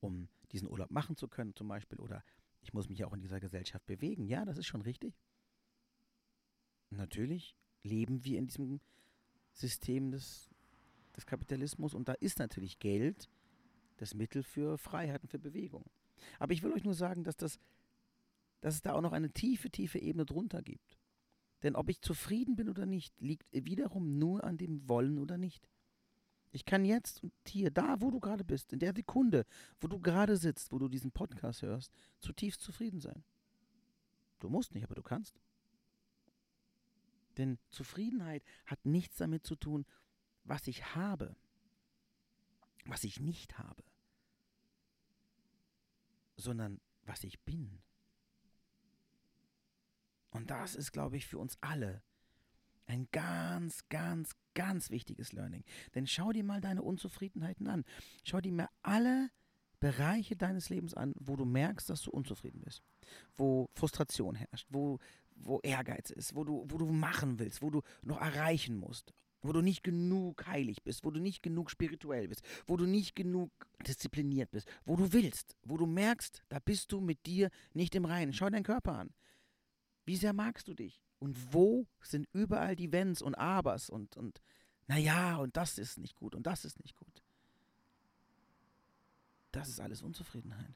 um 0.00 0.28
diesen 0.50 0.68
Urlaub 0.68 0.90
machen 0.90 1.16
zu 1.16 1.28
können 1.28 1.54
zum 1.54 1.68
Beispiel. 1.68 2.00
Oder 2.00 2.24
ich 2.62 2.72
muss 2.72 2.88
mich 2.88 2.98
ja 2.98 3.06
auch 3.06 3.12
in 3.12 3.20
dieser 3.20 3.38
Gesellschaft 3.38 3.86
bewegen. 3.86 4.26
Ja, 4.26 4.44
das 4.44 4.58
ist 4.58 4.66
schon 4.66 4.82
richtig. 4.82 5.14
Natürlich 6.90 7.54
leben 7.82 8.24
wir 8.24 8.38
in 8.38 8.46
diesem 8.46 8.80
System 9.52 10.10
des, 10.10 10.50
des 11.16 11.26
Kapitalismus 11.26 11.94
und 11.94 12.08
da 12.08 12.14
ist 12.14 12.38
natürlich 12.38 12.78
Geld 12.78 13.28
das 13.98 14.14
Mittel 14.14 14.42
für 14.42 14.78
Freiheit 14.78 15.22
und 15.22 15.28
für 15.28 15.38
Bewegung. 15.38 15.84
Aber 16.38 16.52
ich 16.52 16.62
will 16.62 16.72
euch 16.72 16.84
nur 16.84 16.94
sagen, 16.94 17.24
dass, 17.24 17.36
das, 17.36 17.58
dass 18.60 18.74
es 18.74 18.82
da 18.82 18.94
auch 18.94 19.02
noch 19.02 19.12
eine 19.12 19.30
tiefe, 19.30 19.70
tiefe 19.70 19.98
Ebene 19.98 20.24
drunter 20.24 20.62
gibt. 20.62 20.98
Denn 21.62 21.76
ob 21.76 21.90
ich 21.90 22.00
zufrieden 22.00 22.56
bin 22.56 22.68
oder 22.68 22.86
nicht, 22.86 23.20
liegt 23.20 23.46
wiederum 23.52 24.18
nur 24.18 24.44
an 24.44 24.56
dem 24.56 24.88
Wollen 24.88 25.18
oder 25.18 25.36
nicht. 25.36 25.68
Ich 26.52 26.64
kann 26.64 26.84
jetzt 26.84 27.22
und 27.22 27.32
hier, 27.46 27.70
da, 27.70 28.00
wo 28.00 28.10
du 28.10 28.18
gerade 28.18 28.44
bist, 28.44 28.72
in 28.72 28.80
der 28.80 28.94
Sekunde, 28.94 29.46
wo 29.80 29.86
du 29.86 30.00
gerade 30.00 30.36
sitzt, 30.36 30.72
wo 30.72 30.78
du 30.78 30.88
diesen 30.88 31.12
Podcast 31.12 31.62
hörst, 31.62 31.92
zutiefst 32.18 32.60
zufrieden 32.60 33.00
sein. 33.00 33.22
Du 34.40 34.48
musst 34.48 34.74
nicht, 34.74 34.84
aber 34.84 34.94
du 34.94 35.02
kannst. 35.02 35.38
Denn 37.36 37.58
Zufriedenheit 37.70 38.42
hat 38.66 38.84
nichts 38.84 39.18
damit 39.18 39.46
zu 39.46 39.54
tun, 39.54 39.86
was 40.44 40.66
ich 40.66 40.94
habe, 40.96 41.36
was 42.86 43.04
ich 43.04 43.20
nicht 43.20 43.58
habe, 43.58 43.84
sondern 46.36 46.80
was 47.04 47.22
ich 47.22 47.38
bin. 47.40 47.80
Und 50.40 50.50
das 50.50 50.74
ist, 50.74 50.92
glaube 50.92 51.16
ich, 51.16 51.26
für 51.26 51.38
uns 51.38 51.58
alle 51.60 52.02
ein 52.86 53.06
ganz, 53.12 53.88
ganz, 53.88 54.34
ganz 54.54 54.90
wichtiges 54.90 55.32
Learning. 55.32 55.64
Denn 55.94 56.06
schau 56.06 56.32
dir 56.32 56.42
mal 56.42 56.60
deine 56.60 56.82
Unzufriedenheiten 56.82 57.68
an. 57.68 57.84
Schau 58.24 58.40
dir 58.40 58.52
mal 58.52 58.68
alle 58.82 59.30
Bereiche 59.80 60.36
deines 60.36 60.70
Lebens 60.70 60.94
an, 60.94 61.14
wo 61.18 61.36
du 61.36 61.44
merkst, 61.44 61.88
dass 61.88 62.02
du 62.02 62.10
unzufrieden 62.10 62.60
bist, 62.62 62.82
wo 63.36 63.70
Frustration 63.74 64.34
herrscht, 64.34 64.66
wo, 64.70 64.98
wo 65.36 65.60
Ehrgeiz 65.60 66.10
ist, 66.10 66.34
wo 66.34 66.44
du, 66.44 66.66
wo 66.68 66.78
du 66.78 66.86
machen 66.86 67.38
willst, 67.38 67.62
wo 67.62 67.70
du 67.70 67.82
noch 68.02 68.20
erreichen 68.20 68.76
musst, 68.76 69.14
wo 69.40 69.52
du 69.52 69.62
nicht 69.62 69.82
genug 69.82 70.46
heilig 70.46 70.82
bist, 70.82 71.04
wo 71.04 71.10
du 71.10 71.20
nicht 71.20 71.42
genug 71.42 71.70
spirituell 71.70 72.28
bist, 72.28 72.42
wo 72.66 72.76
du 72.76 72.86
nicht 72.86 73.14
genug 73.14 73.50
diszipliniert 73.86 74.50
bist, 74.50 74.68
wo 74.84 74.96
du 74.96 75.12
willst, 75.12 75.56
wo 75.64 75.76
du 75.76 75.86
merkst, 75.86 76.42
da 76.48 76.58
bist 76.58 76.92
du 76.92 77.00
mit 77.00 77.24
dir 77.24 77.50
nicht 77.72 77.94
im 77.94 78.04
Reinen. 78.04 78.32
Schau 78.32 78.50
deinen 78.50 78.64
Körper 78.64 78.98
an. 78.98 79.10
Wie 80.10 80.16
sehr 80.16 80.32
magst 80.32 80.66
du 80.66 80.74
dich? 80.74 81.00
Und 81.20 81.54
wo 81.54 81.86
sind 82.02 82.26
überall 82.32 82.74
die 82.74 82.90
Wenns 82.90 83.22
und 83.22 83.36
Abers 83.36 83.88
und, 83.88 84.16
und 84.16 84.42
naja, 84.88 85.36
und 85.36 85.56
das 85.56 85.78
ist 85.78 85.98
nicht 85.98 86.16
gut 86.16 86.34
und 86.34 86.48
das 86.48 86.64
ist 86.64 86.80
nicht 86.82 86.96
gut. 86.96 87.22
Das 89.52 89.68
ist 89.68 89.78
alles 89.78 90.02
Unzufriedenheit. 90.02 90.74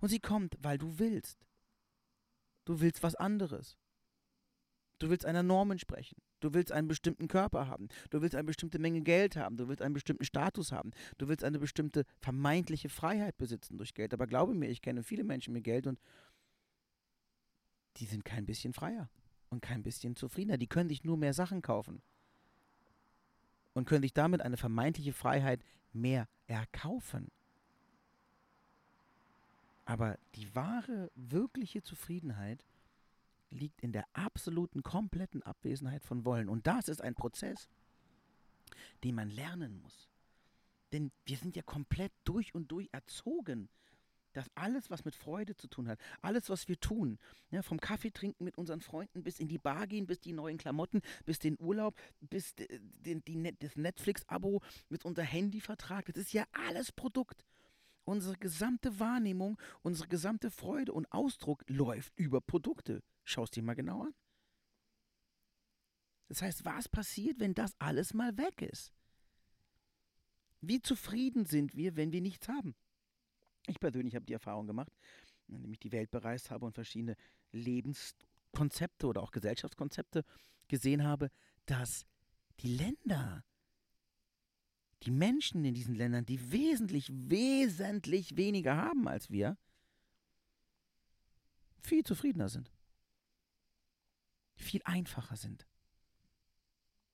Und 0.00 0.10
sie 0.10 0.20
kommt, 0.20 0.56
weil 0.60 0.78
du 0.78 1.00
willst. 1.00 1.44
Du 2.64 2.80
willst 2.80 3.02
was 3.02 3.16
anderes. 3.16 3.76
Du 5.00 5.10
willst 5.10 5.26
einer 5.26 5.42
Norm 5.42 5.72
entsprechen. 5.72 6.22
Du 6.38 6.54
willst 6.54 6.70
einen 6.70 6.86
bestimmten 6.86 7.26
Körper 7.26 7.66
haben. 7.66 7.88
Du 8.10 8.22
willst 8.22 8.36
eine 8.36 8.46
bestimmte 8.46 8.78
Menge 8.78 9.00
Geld 9.00 9.34
haben. 9.34 9.56
Du 9.56 9.66
willst 9.66 9.82
einen 9.82 9.94
bestimmten 9.94 10.24
Status 10.24 10.70
haben. 10.70 10.92
Du 11.18 11.26
willst 11.26 11.42
eine 11.42 11.58
bestimmte 11.58 12.04
vermeintliche 12.20 12.88
Freiheit 12.88 13.36
besitzen 13.36 13.78
durch 13.78 13.94
Geld. 13.94 14.14
Aber 14.14 14.28
glaube 14.28 14.54
mir, 14.54 14.68
ich 14.68 14.80
kenne 14.80 15.02
viele 15.02 15.24
Menschen 15.24 15.52
mit 15.54 15.64
Geld 15.64 15.88
und 15.88 15.98
die 17.96 18.06
sind 18.06 18.24
kein 18.24 18.46
bisschen 18.46 18.72
freier 18.72 19.08
und 19.50 19.60
kein 19.60 19.82
bisschen 19.82 20.16
zufriedener. 20.16 20.58
Die 20.58 20.66
können 20.66 20.88
sich 20.88 21.04
nur 21.04 21.16
mehr 21.16 21.34
Sachen 21.34 21.62
kaufen 21.62 22.02
und 23.74 23.86
können 23.86 24.02
sich 24.02 24.14
damit 24.14 24.40
eine 24.42 24.56
vermeintliche 24.56 25.12
Freiheit 25.12 25.64
mehr 25.92 26.28
erkaufen. 26.46 27.30
Aber 29.84 30.18
die 30.36 30.54
wahre, 30.54 31.10
wirkliche 31.16 31.82
Zufriedenheit 31.82 32.64
liegt 33.50 33.80
in 33.80 33.92
der 33.92 34.06
absoluten, 34.12 34.82
kompletten 34.82 35.42
Abwesenheit 35.42 36.04
von 36.04 36.24
Wollen. 36.24 36.48
Und 36.48 36.66
das 36.66 36.88
ist 36.88 37.02
ein 37.02 37.14
Prozess, 37.14 37.68
den 39.02 39.16
man 39.16 39.30
lernen 39.30 39.80
muss. 39.82 40.08
Denn 40.92 41.10
wir 41.24 41.36
sind 41.36 41.56
ja 41.56 41.62
komplett 41.62 42.12
durch 42.24 42.54
und 42.54 42.70
durch 42.70 42.88
erzogen 42.92 43.68
dass 44.32 44.50
alles, 44.54 44.90
was 44.90 45.04
mit 45.04 45.14
Freude 45.14 45.56
zu 45.56 45.68
tun 45.68 45.88
hat, 45.88 45.98
alles, 46.22 46.48
was 46.50 46.68
wir 46.68 46.78
tun, 46.78 47.18
ja, 47.50 47.62
vom 47.62 47.80
Kaffee 47.80 48.10
trinken 48.10 48.44
mit 48.44 48.56
unseren 48.58 48.80
Freunden 48.80 49.22
bis 49.22 49.38
in 49.38 49.48
die 49.48 49.58
Bar 49.58 49.86
gehen, 49.86 50.06
bis 50.06 50.20
die 50.20 50.32
neuen 50.32 50.58
Klamotten, 50.58 51.00
bis 51.24 51.38
den 51.38 51.56
Urlaub, 51.60 51.98
bis 52.20 52.54
die, 52.54 52.66
die, 53.22 53.54
das 53.58 53.76
Netflix-Abo, 53.76 54.62
mit 54.88 55.04
unser 55.04 55.22
Handyvertrag, 55.22 56.06
das 56.06 56.16
ist 56.16 56.32
ja 56.32 56.44
alles 56.52 56.92
Produkt. 56.92 57.44
Unsere 58.04 58.36
gesamte 58.36 58.98
Wahrnehmung, 58.98 59.58
unsere 59.82 60.08
gesamte 60.08 60.50
Freude 60.50 60.92
und 60.92 61.10
Ausdruck 61.12 61.64
läuft 61.68 62.12
über 62.16 62.40
Produkte. 62.40 63.02
Schau 63.24 63.44
es 63.44 63.50
dir 63.50 63.62
mal 63.62 63.74
genau 63.74 64.02
an. 64.02 64.14
Das 66.28 66.42
heißt, 66.42 66.64
was 66.64 66.88
passiert, 66.88 67.40
wenn 67.40 67.54
das 67.54 67.74
alles 67.80 68.14
mal 68.14 68.36
weg 68.38 68.62
ist? 68.62 68.92
Wie 70.60 70.80
zufrieden 70.80 71.44
sind 71.44 71.76
wir, 71.76 71.96
wenn 71.96 72.12
wir 72.12 72.20
nichts 72.20 72.48
haben? 72.48 72.74
Ich 73.70 73.78
persönlich 73.78 74.16
habe 74.16 74.26
die 74.26 74.32
Erfahrung 74.32 74.66
gemacht, 74.66 74.92
indem 75.46 75.72
ich 75.72 75.78
die 75.78 75.92
Welt 75.92 76.10
bereist 76.10 76.50
habe 76.50 76.66
und 76.66 76.72
verschiedene 76.72 77.16
Lebenskonzepte 77.52 79.06
oder 79.06 79.22
auch 79.22 79.30
Gesellschaftskonzepte 79.30 80.24
gesehen 80.66 81.04
habe, 81.04 81.30
dass 81.66 82.04
die 82.58 82.74
Länder, 82.76 83.44
die 85.04 85.12
Menschen 85.12 85.64
in 85.64 85.74
diesen 85.74 85.94
Ländern, 85.94 86.26
die 86.26 86.50
wesentlich, 86.50 87.10
wesentlich 87.12 88.36
weniger 88.36 88.76
haben 88.76 89.06
als 89.06 89.30
wir, 89.30 89.56
viel 91.80 92.02
zufriedener 92.02 92.48
sind, 92.48 92.72
viel 94.56 94.82
einfacher 94.84 95.36
sind, 95.36 95.64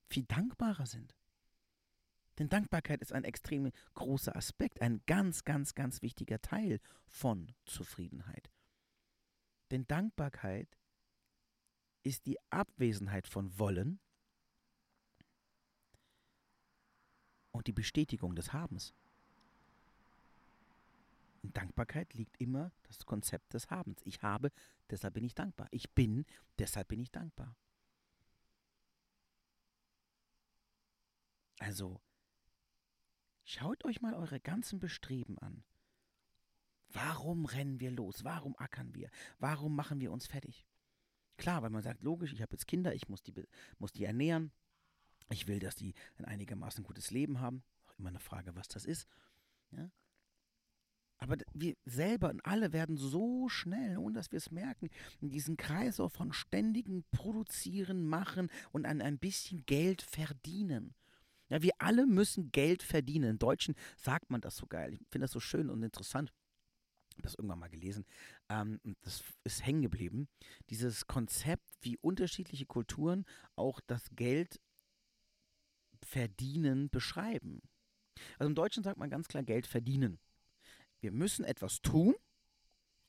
viel 0.09 0.25
dankbarer 0.25 0.87
sind. 0.87 1.15
Denn 2.39 2.49
Dankbarkeit 2.49 3.01
ist 3.01 3.13
ein 3.13 3.25
extrem 3.25 3.73
großer 3.95 4.37
Aspekt, 4.37 4.83
ein 4.83 5.01
ganz, 5.07 5.45
ganz, 5.45 5.75
ganz 5.75 6.03
wichtiger 6.03 6.41
Teil 6.41 6.81
von 7.07 7.55
Zufriedenheit. 7.65 8.51
Denn 9.71 9.87
Dankbarkeit 9.87 10.69
ist 12.03 12.27
die 12.27 12.39
Abwesenheit 12.51 13.27
von 13.27 13.59
Wollen 13.59 13.99
und 17.53 17.67
die 17.67 17.73
Bestätigung 17.73 18.37
des 18.37 18.53
Habens. 18.53 18.95
In 21.43 21.53
Dankbarkeit 21.53 22.13
liegt 22.15 22.41
immer 22.41 22.71
das 22.83 23.07
Konzept 23.07 23.55
des 23.55 23.71
Habens. 23.71 24.03
Ich 24.05 24.23
habe, 24.23 24.53
deshalb 24.91 25.15
bin 25.15 25.25
ich 25.25 25.35
dankbar. 25.35 25.69
Ich 25.71 25.91
bin, 25.95 26.27
deshalb 26.59 26.89
bin 26.89 27.01
ich 27.01 27.11
dankbar. 27.11 27.57
Also 31.59 32.01
Schaut 33.49 33.85
euch 33.85 34.03
mal 34.03 34.13
eure 34.13 34.41
ganzen 34.41 34.81
Bestreben 34.81 35.39
an. 35.39 35.63
Warum 36.89 37.47
rennen 37.47 37.79
wir 37.79 37.93
los? 37.93 38.25
Warum 38.25 38.57
ackern 38.59 38.93
wir? 38.93 39.09
Warum 39.39 39.77
machen 39.77 40.01
wir 40.01 40.11
uns 40.11 40.27
fertig? 40.27 40.67
Klar, 41.37 41.63
weil 41.63 41.71
man 41.71 41.83
sagt, 41.83 42.03
logisch, 42.03 42.33
ich 42.33 42.43
habe 42.43 42.53
jetzt 42.53 42.67
Kinder, 42.67 42.93
ich 42.93 43.09
muss 43.09 43.23
die, 43.23 43.33
muss 43.79 43.93
die 43.93 44.05
ernähren. 44.05 44.51
Ich 45.31 45.47
will, 45.47 45.61
dass 45.61 45.77
die 45.77 45.95
ein 46.19 46.25
einigermaßen 46.25 46.83
gutes 46.83 47.13
Leben 47.13 47.39
haben. 47.39 47.63
Auch 47.87 47.97
immer 48.01 48.09
eine 48.09 48.19
Frage, 48.19 48.57
was 48.57 48.67
das 48.67 48.85
ist. 48.85 49.07
Ja? 49.71 49.93
Aber 51.19 51.37
wir 51.55 51.77
selber 51.85 52.31
und 52.31 52.45
alle 52.45 52.73
werden 52.73 52.97
so 52.97 53.49
schnell, 53.49 53.97
ohne 53.97 54.15
dass 54.15 54.33
wir 54.33 54.39
es 54.39 54.51
merken, 54.51 54.91
in 55.21 55.31
diesen 55.31 55.57
Kreislauf 55.57 56.13
von 56.13 56.33
ständigem 56.33 57.05
Produzieren, 57.13 58.09
Machen 58.09 58.51
und 58.73 58.87
an 58.87 59.01
ein 59.01 59.19
bisschen 59.19 59.65
Geld 59.67 60.03
verdienen. 60.03 60.97
Ja, 61.49 61.63
wir 61.63 61.73
alle 61.79 62.07
müssen 62.07 62.51
Geld 62.51 62.83
verdienen. 62.83 63.31
In 63.31 63.39
Deutschen 63.39 63.75
sagt 63.97 64.31
man 64.31 64.41
das 64.41 64.57
so 64.57 64.67
geil. 64.67 64.95
Ich 64.95 65.01
finde 65.11 65.25
das 65.25 65.33
so 65.33 65.41
schön 65.41 65.71
und 65.71 65.83
interessant. 65.83 66.33
Ich 67.11 67.19
habe 67.19 67.23
das 67.23 67.35
irgendwann 67.35 67.61
mal 67.61 67.71
gelesen. 67.71 68.05
Ähm, 68.49 68.81
das 69.03 69.23
ist 69.45 69.65
hängen 69.65 69.83
geblieben. 69.83 70.29
Dieses 70.71 71.07
Konzept, 71.07 71.67
wie 71.81 71.97
unterschiedliche 71.99 72.67
Kulturen 72.67 73.25
auch 73.55 73.81
das 73.87 74.11
Geld 74.15 74.61
verdienen 76.03 76.91
beschreiben. 76.91 77.63
Also 78.39 78.49
im 78.49 78.55
Deutschen 78.55 78.83
sagt 78.83 78.99
man 78.99 79.11
ganz 79.11 79.29
klar 79.29 79.43
Geld 79.43 79.67
verdienen. 79.67 80.19
Wir 81.01 81.13
müssen 81.13 81.45
etwas 81.45 81.81
tun 81.81 82.15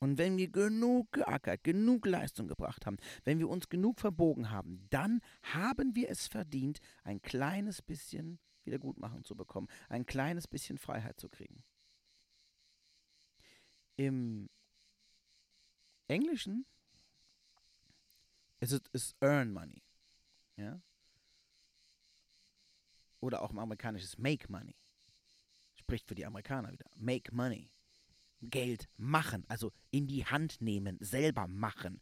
und 0.00 0.18
wenn 0.18 0.36
wir 0.36 0.48
genug 0.48 1.12
geackert, 1.12 1.64
genug 1.64 2.06
Leistung 2.06 2.46
gebracht 2.46 2.86
haben, 2.86 2.98
wenn 3.24 3.38
wir 3.38 3.48
uns 3.48 3.68
genug 3.68 3.98
verbogen 3.98 4.50
haben, 4.50 4.86
dann 4.90 5.20
haben 5.42 5.94
wir 5.96 6.08
es 6.08 6.28
verdient, 6.28 6.80
ein 7.02 7.20
kleines 7.20 7.82
bisschen 7.82 8.38
Wiedergutmachen 8.64 9.24
zu 9.24 9.34
bekommen, 9.34 9.68
ein 9.88 10.06
kleines 10.06 10.46
bisschen 10.46 10.78
Freiheit 10.78 11.18
zu 11.18 11.28
kriegen. 11.28 11.64
Im 13.96 14.48
Englischen 16.06 16.64
ist 18.60 18.88
es 18.92 19.16
earn 19.20 19.52
money. 19.52 19.82
Ja? 20.56 20.80
Oder 23.20 23.42
auch 23.42 23.50
im 23.50 23.58
Amerikanischen 23.58 24.04
ist 24.04 24.18
make 24.18 24.50
money. 24.50 24.76
Spricht 25.74 26.06
für 26.06 26.14
die 26.14 26.26
Amerikaner 26.26 26.70
wieder. 26.70 26.86
Make 26.96 27.34
money. 27.34 27.70
Geld 28.42 28.88
machen, 28.96 29.44
also 29.48 29.72
in 29.90 30.06
die 30.06 30.24
Hand 30.24 30.60
nehmen, 30.60 30.98
selber 31.00 31.46
machen. 31.46 32.00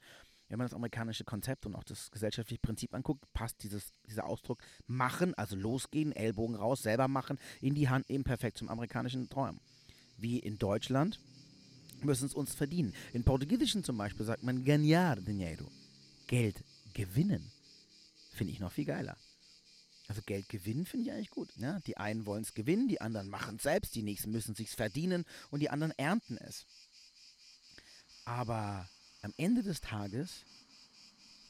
Wenn 0.48 0.58
man 0.58 0.66
das 0.66 0.74
amerikanische 0.74 1.24
Konzept 1.24 1.66
und 1.66 1.74
auch 1.74 1.82
das 1.82 2.10
gesellschaftliche 2.10 2.60
Prinzip 2.60 2.94
anguckt, 2.94 3.24
passt 3.32 3.62
dieses, 3.64 3.90
dieser 4.06 4.26
Ausdruck 4.26 4.62
machen, 4.86 5.34
also 5.34 5.56
losgehen, 5.56 6.12
Ellbogen 6.12 6.54
raus, 6.54 6.82
selber 6.82 7.08
machen, 7.08 7.38
in 7.60 7.74
die 7.74 7.88
Hand 7.88 8.08
nehmen, 8.08 8.22
perfekt 8.24 8.58
zum 8.58 8.68
amerikanischen 8.68 9.28
Traum. 9.28 9.58
Wie 10.18 10.38
in 10.38 10.58
Deutschland 10.58 11.18
müssen 12.02 12.26
es 12.26 12.34
uns 12.34 12.54
verdienen. 12.54 12.94
In 13.12 13.24
Portugiesischen 13.24 13.82
zum 13.82 13.98
Beispiel 13.98 14.24
sagt 14.24 14.44
man 14.44 14.64
ganhar 14.64 15.16
dinheiro. 15.16 15.66
Geld 16.28 16.62
gewinnen. 16.94 17.50
Finde 18.32 18.52
ich 18.52 18.60
noch 18.60 18.72
viel 18.72 18.84
geiler. 18.84 19.16
Also 20.08 20.22
Geld 20.22 20.48
gewinnen 20.48 20.86
finde 20.86 21.06
ich 21.06 21.12
eigentlich 21.12 21.30
gut. 21.30 21.50
Ja? 21.56 21.80
Die 21.80 21.96
einen 21.96 22.26
wollen 22.26 22.42
es 22.42 22.54
gewinnen, 22.54 22.88
die 22.88 23.00
anderen 23.00 23.28
machen 23.28 23.56
es 23.56 23.64
selbst, 23.64 23.94
die 23.94 24.02
nächsten 24.02 24.30
müssen 24.30 24.52
es 24.52 24.58
sich 24.58 24.70
verdienen 24.70 25.24
und 25.50 25.60
die 25.60 25.70
anderen 25.70 25.92
ernten 25.98 26.38
es. 26.38 26.66
Aber 28.24 28.88
am 29.22 29.34
Ende 29.36 29.62
des 29.62 29.80
Tages 29.80 30.44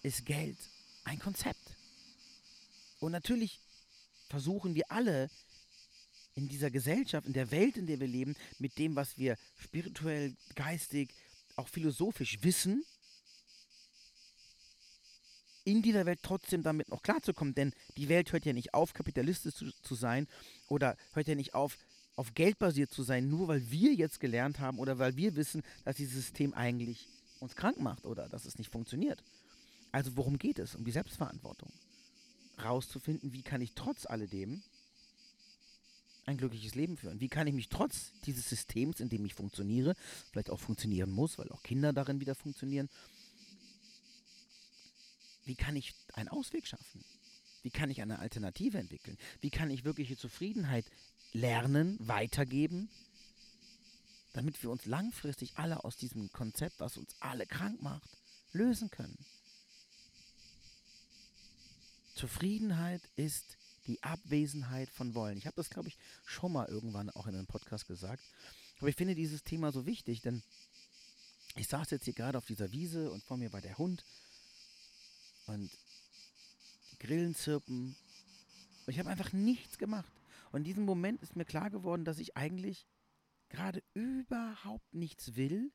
ist 0.03 0.25
Geld 0.25 0.59
ein 1.05 1.19
Konzept. 1.19 1.77
Und 3.01 3.13
natürlich 3.13 3.61
versuchen 4.29 4.75
wir 4.75 4.91
alle 4.91 5.31
in 6.35 6.49
dieser 6.49 6.71
Gesellschaft, 6.71 7.27
in 7.27 7.33
der 7.33 7.51
Welt, 7.51 7.77
in 7.77 7.87
der 7.87 7.99
wir 7.99 8.07
leben, 8.07 8.37
mit 8.59 8.79
dem, 8.79 8.95
was 8.95 9.17
wir 9.17 9.37
spirituell, 9.59 10.37
geistig, 10.55 11.15
auch 11.57 11.69
philosophisch 11.69 12.43
wissen, 12.43 12.85
in 15.67 15.83
dieser 15.83 16.07
Welt 16.07 16.21
trotzdem 16.23 16.63
damit 16.63 16.89
noch 16.89 17.03
klarzukommen. 17.03 17.55
Denn 17.55 17.73
die 17.97 18.09
Welt 18.09 18.33
hört 18.33 18.47
ja 18.47 18.53
nicht 18.53 18.73
auf, 18.73 18.95
kapitalistisch 18.95 19.55
zu, 19.55 19.71
zu 19.83 19.95
sein 19.95 20.29
oder 20.69 20.97
hört 21.13 21.29
ja 21.29 21.35
nicht 21.35 21.55
auf, 21.55 21.77
auf 22.15 22.35
Geld 22.35 22.59
basiert 22.59 22.93
zu 22.93 23.03
sein, 23.03 23.29
nur 23.29 23.49
weil 23.49 23.71
wir 23.71 23.93
jetzt 23.93 24.21
gelernt 24.21 24.61
haben 24.61 24.79
oder 24.79 24.99
weil 24.99 25.17
wir 25.17 25.37
wissen, 25.37 25.63
dass 25.85 25.97
dieses 25.97 26.15
System 26.15 26.55
eigentlich 26.55 27.09
uns 27.41 27.57
krank 27.57 27.81
macht 27.81 28.07
oder 28.07 28.29
dass 28.29 28.47
es 28.47 28.59
nicht 28.59 28.71
funktioniert. 28.71 29.23
Also 29.93 30.17
worum 30.17 30.39
geht 30.39 30.59
es? 30.59 30.75
Um 30.75 30.85
die 30.85 30.93
Selbstverantwortung. 30.93 31.71
Rauszufinden, 32.63 33.33
wie 33.33 33.43
kann 33.43 33.61
ich 33.61 33.73
trotz 33.75 34.07
alledem 34.07 34.63
ein 36.25 36.39
glückliches 36.39 36.75
Leben 36.75 36.97
führen? 36.97 37.21
Wie 37.21 37.29
kann 37.29 37.47
ich 37.47 37.55
mich 37.55 37.69
trotz 37.69 38.13
dieses 38.25 38.49
Systems, 38.49 39.01
in 39.01 39.09
dem 39.09 39.25
ich 39.27 39.35
funktioniere, 39.35 39.95
vielleicht 40.31 40.51
auch 40.51 40.61
funktionieren 40.61 41.11
muss, 41.11 41.39
weil 41.39 41.51
auch 41.51 41.63
Kinder 41.63 41.93
darin 41.93 42.21
wieder 42.21 42.35
funktionieren, 42.35 42.89
wie 45.47 45.55
kann 45.55 45.77
ich 45.77 45.95
einen 46.13 46.29
Ausweg 46.29 46.67
schaffen? 46.67 47.05
Wie 47.63 47.71
kann 47.71 47.91
ich 47.91 48.03
eine 48.03 48.19
Alternative 48.19 48.79
entwickeln? 48.79 49.17
Wie 49.41 49.51
kann 49.51 49.71
ich 49.71 49.85
wirkliche 49.85 50.17
Zufriedenheit 50.17 50.85
lernen, 51.33 51.97
weitergeben, 52.01 52.89
damit 54.33 54.63
wir 54.63 54.71
uns 54.71 54.87
langfristig 54.87 55.57
alle 55.57 55.85
aus 55.85 55.97
diesem 55.97 56.31
Konzept, 56.33 56.81
was 56.81 56.97
uns 56.97 57.17
alle 57.21 57.47
krank 57.47 57.81
macht, 57.83 58.11
lösen 58.53 58.91
können? 58.91 59.19
Zufriedenheit 62.15 63.03
ist 63.17 63.57
die 63.87 64.03
Abwesenheit 64.03 64.91
von 64.91 65.15
Wollen. 65.15 65.39
Ich 65.39 65.47
habe 65.47 65.57
das, 65.57 65.71
glaube 65.71 65.89
ich, 65.89 65.99
schon 66.25 66.53
mal 66.53 66.67
irgendwann 66.67 67.11
auch 67.11 67.27
in 67.27 67.35
einem 67.35 67.47
Podcast 67.47 67.87
gesagt. 67.87 68.23
Aber 68.79 68.89
ich 68.89 68.97
finde 68.97 69.15
dieses 69.15 69.45
Thema 69.45 69.73
so 69.73 69.87
wichtig, 69.87 70.23
denn 70.23 70.43
ich 71.57 71.69
saß 71.69 71.91
jetzt 71.91 72.05
hier 72.05 72.15
gerade 72.15 72.39
auf 72.39 72.47
dieser 72.47 72.73
Wiese 72.73 73.11
und 73.11 73.23
vor 73.23 73.37
mir 73.37 73.53
war 73.53 73.61
der 73.61 73.79
Hund 73.79 74.05
und 75.47 75.71
Grillen 76.99 77.35
zirpen. 77.35 77.97
Und 78.87 78.93
ich 78.93 78.99
habe 78.99 79.11
einfach 79.11 79.33
nichts 79.33 79.79
gemacht. 79.79 80.13
Und 80.53 80.59
in 80.59 80.65
diesem 80.65 80.85
Moment 80.85 81.23
ist 81.23 81.37
mir 81.37 81.45
klar 81.45 81.71
geworden, 81.71 82.05
dass 82.05 82.19
ich 82.19 82.37
eigentlich 82.37 82.87
gerade 83.49 83.83
überhaupt 83.95 84.95
nichts 84.95 85.37
will, 85.37 85.73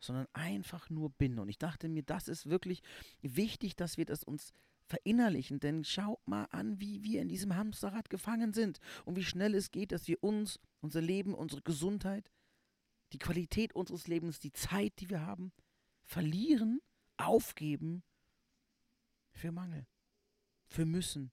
sondern 0.00 0.26
einfach 0.32 0.90
nur 0.90 1.10
bin. 1.10 1.38
Und 1.38 1.48
ich 1.48 1.58
dachte 1.58 1.88
mir, 1.88 2.02
das 2.02 2.28
ist 2.28 2.48
wirklich 2.48 2.82
wichtig, 3.22 3.76
dass 3.76 3.96
wir 3.96 4.04
das 4.04 4.24
uns 4.24 4.52
verinnerlichen, 4.86 5.58
denn 5.58 5.84
schaut 5.84 6.26
mal 6.28 6.44
an, 6.50 6.80
wie 6.80 7.02
wir 7.02 7.20
in 7.20 7.28
diesem 7.28 7.56
Hamsterrad 7.56 8.08
gefangen 8.08 8.52
sind 8.52 8.78
und 9.04 9.16
wie 9.16 9.24
schnell 9.24 9.54
es 9.54 9.72
geht, 9.72 9.90
dass 9.90 10.06
wir 10.06 10.22
uns, 10.22 10.60
unser 10.80 11.00
Leben, 11.00 11.34
unsere 11.34 11.62
Gesundheit, 11.62 12.30
die 13.12 13.18
Qualität 13.18 13.74
unseres 13.74 14.06
Lebens, 14.06 14.38
die 14.38 14.52
Zeit, 14.52 14.92
die 15.00 15.10
wir 15.10 15.26
haben, 15.26 15.52
verlieren, 16.04 16.80
aufgeben 17.16 18.04
für 19.36 19.52
Mangel, 19.52 19.86
für 20.66 20.86
Müssen, 20.86 21.30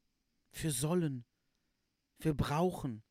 für 0.51 0.71
Sollen, 0.71 1.25
für 2.19 2.35
Brauchen, 2.35 3.03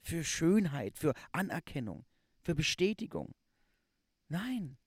für 0.00 0.24
Schönheit, 0.24 0.98
für 0.98 1.14
Anerkennung, 1.32 2.06
für 2.40 2.54
Bestätigung. 2.54 3.34
Nein. 4.28 4.78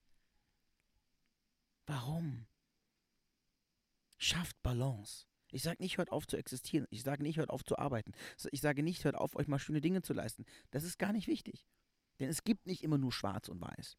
Warum? 1.86 2.46
Schafft 4.16 4.60
Balance. 4.62 5.26
Ich 5.50 5.62
sage 5.62 5.82
nicht, 5.82 5.98
hört 5.98 6.10
auf 6.10 6.26
zu 6.26 6.36
existieren. 6.36 6.86
Ich 6.90 7.02
sage 7.02 7.22
nicht, 7.22 7.36
hört 7.36 7.50
auf 7.50 7.64
zu 7.64 7.76
arbeiten. 7.76 8.12
Ich 8.52 8.60
sage 8.60 8.82
nicht, 8.82 9.04
hört 9.04 9.16
auf, 9.16 9.36
euch 9.36 9.48
mal 9.48 9.58
schöne 9.58 9.80
Dinge 9.80 10.02
zu 10.02 10.14
leisten. 10.14 10.44
Das 10.70 10.84
ist 10.84 10.98
gar 10.98 11.12
nicht 11.12 11.26
wichtig. 11.26 11.66
Denn 12.20 12.30
es 12.30 12.44
gibt 12.44 12.66
nicht 12.66 12.82
immer 12.82 12.98
nur 12.98 13.12
schwarz 13.12 13.48
und 13.48 13.60
weiß. 13.60 13.98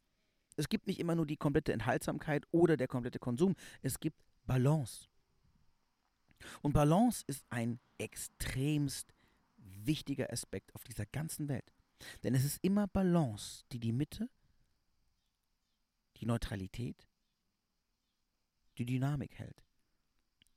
Es 0.56 0.70
gibt 0.70 0.88
nicht 0.88 1.00
immer 1.00 1.16
nur 1.16 1.28
die 1.28 1.38
komplette 1.38 1.74
Enthaltsamkeit 1.74 2.46
oder 2.52 2.78
der 2.78 2.88
komplette 2.88 3.20
Konsum. 3.20 3.56
Es 3.82 4.00
gibt 4.00 4.24
Balance. 4.46 5.08
Und 6.62 6.74
Balance 6.74 7.24
ist 7.28 7.46
ein 7.50 7.80
extremst 7.98 9.14
wichtiger 9.58 10.32
Aspekt 10.32 10.74
auf 10.76 10.84
dieser 10.84 11.06
ganzen 11.06 11.48
Welt. 11.48 11.74
Denn 12.24 12.36
es 12.36 12.44
ist 12.44 12.60
immer 12.64 12.88
Balance, 12.88 13.64
die 13.72 13.80
die 13.80 13.94
Mitte, 13.94 14.30
die 16.18 16.26
Neutralität, 16.26 17.08
die 18.78 18.86
Dynamik 18.86 19.38
hält. 19.38 19.64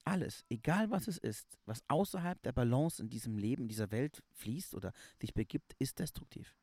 Alles, 0.05 0.45
egal 0.49 0.91
was 0.91 1.09
es 1.09 1.19
ist, 1.19 1.59
was 1.67 1.83
außerhalb 1.89 2.41
der 2.43 2.53
Balance 2.53 3.03
in 3.03 3.09
diesem 3.09 3.39
Leben, 3.39 3.63
in 3.63 3.69
dieser 3.69 3.91
Welt 3.91 4.23
fließt 4.35 4.75
oder 4.75 4.93
sich 5.21 5.35
begibt, 5.35 5.75
ist 5.81 5.99
destruktiv. 5.99 6.57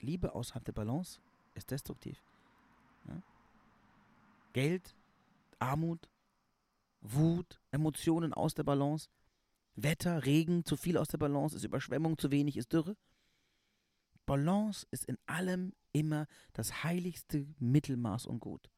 Liebe 0.00 0.34
außerhalb 0.34 0.64
der 0.64 0.72
Balance 0.72 1.20
ist 1.54 1.70
destruktiv. 1.70 2.20
Ja? 3.06 3.22
Geld, 4.52 4.96
Armut, 5.60 6.08
Wut, 7.02 7.60
Emotionen 7.70 8.32
aus 8.32 8.54
der 8.54 8.62
Balance, 8.62 9.08
Wetter, 9.74 10.24
Regen, 10.24 10.64
zu 10.64 10.76
viel 10.76 10.96
aus 10.96 11.08
der 11.08 11.18
Balance, 11.18 11.56
ist 11.56 11.64
Überschwemmung, 11.64 12.16
zu 12.16 12.30
wenig 12.30 12.56
ist 12.56 12.72
Dürre. 12.72 12.96
Balance 14.24 14.86
ist 14.90 15.04
in 15.04 15.18
allem 15.26 15.74
immer 15.92 16.26
das 16.52 16.84
heiligste 16.84 17.46
Mittelmaß 17.58 18.26
und 18.26 18.40
Gut. 18.40 18.70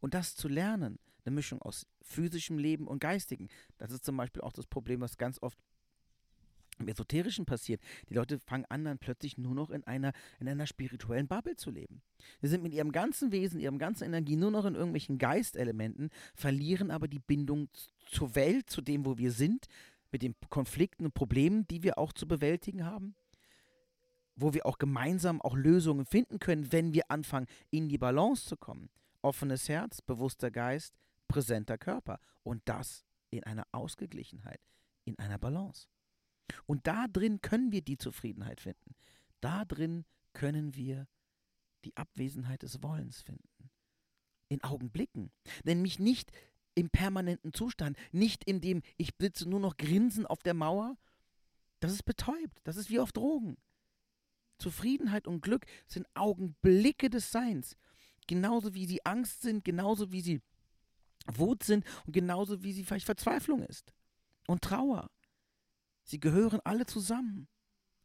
Und 0.00 0.14
das 0.14 0.34
zu 0.34 0.48
lernen, 0.48 0.98
eine 1.24 1.34
Mischung 1.34 1.62
aus 1.62 1.86
physischem 2.02 2.58
Leben 2.58 2.88
und 2.88 2.98
geistigem, 2.98 3.48
das 3.76 3.92
ist 3.92 4.04
zum 4.04 4.16
Beispiel 4.16 4.42
auch 4.42 4.52
das 4.52 4.66
Problem, 4.66 5.00
was 5.00 5.16
ganz 5.16 5.40
oft 5.40 5.58
im 6.80 6.88
Esoterischen 6.88 7.46
passiert. 7.46 7.80
Die 8.08 8.14
Leute 8.14 8.38
fangen 8.38 8.64
an, 8.68 8.84
dann 8.84 8.98
plötzlich 8.98 9.38
nur 9.38 9.54
noch 9.54 9.70
in 9.70 9.84
einer, 9.84 10.12
in 10.40 10.48
einer 10.48 10.66
spirituellen 10.66 11.28
Bubble 11.28 11.56
zu 11.56 11.70
leben. 11.70 12.02
Sie 12.40 12.48
sind 12.48 12.62
mit 12.62 12.72
ihrem 12.72 12.92
ganzen 12.92 13.32
Wesen, 13.32 13.60
ihrem 13.60 13.78
ganzen 13.78 14.04
Energie 14.04 14.36
nur 14.36 14.50
noch 14.50 14.64
in 14.64 14.74
irgendwelchen 14.74 15.18
Geistelementen, 15.18 16.10
verlieren 16.34 16.90
aber 16.90 17.08
die 17.08 17.20
Bindung 17.20 17.68
zur 18.06 18.34
Welt, 18.34 18.70
zu 18.70 18.80
dem, 18.80 19.04
wo 19.04 19.18
wir 19.18 19.32
sind, 19.32 19.66
mit 20.10 20.22
den 20.22 20.34
Konflikten 20.48 21.04
und 21.04 21.14
Problemen, 21.14 21.66
die 21.68 21.82
wir 21.82 21.98
auch 21.98 22.12
zu 22.12 22.26
bewältigen 22.26 22.84
haben, 22.84 23.14
wo 24.36 24.54
wir 24.54 24.66
auch 24.66 24.78
gemeinsam 24.78 25.40
auch 25.40 25.56
Lösungen 25.56 26.06
finden 26.06 26.38
können, 26.38 26.72
wenn 26.72 26.94
wir 26.94 27.10
anfangen, 27.10 27.46
in 27.70 27.88
die 27.88 27.98
Balance 27.98 28.46
zu 28.46 28.56
kommen. 28.56 28.88
Offenes 29.20 29.68
Herz, 29.68 30.00
bewusster 30.00 30.50
Geist, 30.50 30.94
präsenter 31.26 31.76
Körper 31.76 32.20
und 32.42 32.62
das 32.64 33.04
in 33.30 33.44
einer 33.44 33.66
Ausgeglichenheit, 33.72 34.60
in 35.04 35.18
einer 35.18 35.38
Balance. 35.38 35.88
Und 36.66 36.86
da 36.86 37.06
drin 37.08 37.40
können 37.40 37.72
wir 37.72 37.82
die 37.82 37.98
Zufriedenheit 37.98 38.60
finden. 38.60 38.94
Da 39.40 39.64
drin 39.64 40.04
können 40.32 40.74
wir 40.74 41.06
die 41.84 41.96
Abwesenheit 41.96 42.62
des 42.62 42.82
Wollens 42.82 43.22
finden. 43.22 43.70
In 44.48 44.62
Augenblicken. 44.62 45.30
Denn 45.64 45.82
mich 45.82 45.98
nicht 45.98 46.32
im 46.74 46.90
permanenten 46.90 47.52
Zustand, 47.52 47.96
nicht 48.12 48.44
in 48.44 48.60
dem 48.60 48.82
ich 48.96 49.10
sitze 49.18 49.48
nur 49.48 49.60
noch 49.60 49.76
grinsen 49.76 50.26
auf 50.26 50.42
der 50.42 50.54
Mauer 50.54 50.96
Das 51.80 51.92
ist 51.92 52.04
betäubt. 52.04 52.58
Das 52.64 52.76
ist 52.76 52.90
wie 52.90 52.98
auf 52.98 53.12
Drogen. 53.12 53.56
Zufriedenheit 54.58 55.28
und 55.28 55.40
Glück 55.40 55.66
sind 55.86 56.06
Augenblicke 56.14 57.10
des 57.10 57.30
Seins. 57.30 57.76
Genauso 58.26 58.74
wie 58.74 58.86
sie 58.86 59.04
Angst 59.06 59.42
sind, 59.42 59.64
genauso 59.64 60.12
wie 60.12 60.20
sie 60.20 60.42
Wut 61.26 61.62
sind 61.62 61.84
und 62.06 62.12
genauso 62.12 62.62
wie 62.62 62.72
sie 62.72 62.84
vielleicht 62.84 63.06
Verzweiflung 63.06 63.62
ist. 63.62 63.94
Und 64.46 64.62
Trauer. 64.62 65.10
Sie 66.08 66.20
gehören 66.20 66.60
alle 66.64 66.86
zusammen. 66.86 67.48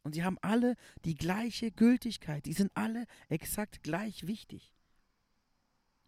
Und 0.02 0.14
sie 0.14 0.22
haben 0.22 0.36
alle 0.42 0.76
die 1.06 1.14
gleiche 1.14 1.72
Gültigkeit. 1.72 2.44
Die 2.44 2.52
sind 2.52 2.70
alle 2.74 3.06
exakt 3.30 3.82
gleich 3.82 4.26
wichtig. 4.26 4.74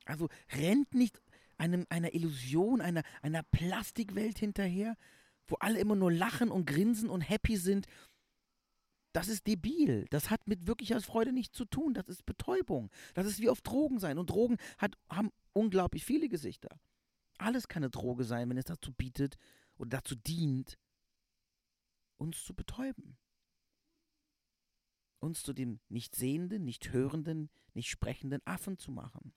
Also 0.04 0.28
rennt 0.52 0.94
nicht 0.94 1.18
einem, 1.56 1.86
einer 1.88 2.12
Illusion, 2.14 2.82
einer, 2.82 3.02
einer 3.22 3.42
Plastikwelt 3.42 4.38
hinterher, 4.38 4.96
wo 5.46 5.56
alle 5.56 5.80
immer 5.80 5.96
nur 5.96 6.12
lachen 6.12 6.50
und 6.50 6.66
grinsen 6.66 7.08
und 7.08 7.22
happy 7.22 7.56
sind. 7.56 7.86
Das 9.14 9.28
ist 9.28 9.46
debil. 9.46 10.04
Das 10.10 10.28
hat 10.28 10.46
mit 10.46 10.66
wirklicher 10.66 11.00
Freude 11.00 11.32
nichts 11.32 11.56
zu 11.56 11.64
tun. 11.64 11.94
Das 11.94 12.10
ist 12.10 12.26
Betäubung. 12.26 12.90
Das 13.14 13.24
ist 13.24 13.40
wie 13.40 13.48
auf 13.48 13.62
Drogen 13.62 14.00
sein. 14.00 14.18
Und 14.18 14.28
Drogen 14.28 14.58
hat, 14.76 14.98
haben 15.08 15.32
unglaublich 15.54 16.04
viele 16.04 16.28
Gesichter. 16.28 16.78
Alles 17.38 17.68
kann 17.68 17.82
eine 17.82 17.90
Droge 17.90 18.24
sein, 18.24 18.50
wenn 18.50 18.58
es 18.58 18.66
dazu 18.66 18.92
bietet 18.92 19.38
oder 19.78 19.88
dazu 19.88 20.14
dient, 20.14 20.76
uns 22.16 22.44
zu 22.44 22.54
betäuben. 22.54 23.16
Uns 25.18 25.42
zu 25.42 25.52
dem 25.52 25.80
nicht 25.88 26.14
sehenden, 26.14 26.64
nicht 26.64 26.92
hörenden, 26.92 27.50
nicht 27.74 27.88
sprechenden 27.88 28.40
Affen 28.46 28.78
zu 28.78 28.92
machen. 28.92 29.32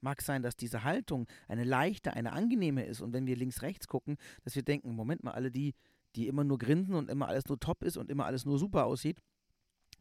Mag 0.00 0.20
sein, 0.20 0.42
dass 0.42 0.56
diese 0.56 0.84
Haltung 0.84 1.26
eine 1.48 1.64
leichte, 1.64 2.12
eine 2.12 2.32
angenehme 2.32 2.84
ist 2.84 3.00
und 3.00 3.12
wenn 3.12 3.26
wir 3.26 3.36
links, 3.36 3.62
rechts 3.62 3.88
gucken, 3.88 4.18
dass 4.42 4.54
wir 4.54 4.62
denken, 4.62 4.94
Moment 4.94 5.24
mal, 5.24 5.32
alle 5.32 5.50
die, 5.50 5.74
die 6.14 6.28
immer 6.28 6.44
nur 6.44 6.58
grinsen 6.58 6.94
und 6.94 7.08
immer 7.08 7.28
alles 7.28 7.46
nur 7.46 7.58
top 7.58 7.82
ist 7.82 7.96
und 7.96 8.10
immer 8.10 8.26
alles 8.26 8.44
nur 8.44 8.58
super 8.58 8.84
aussieht, 8.84 9.22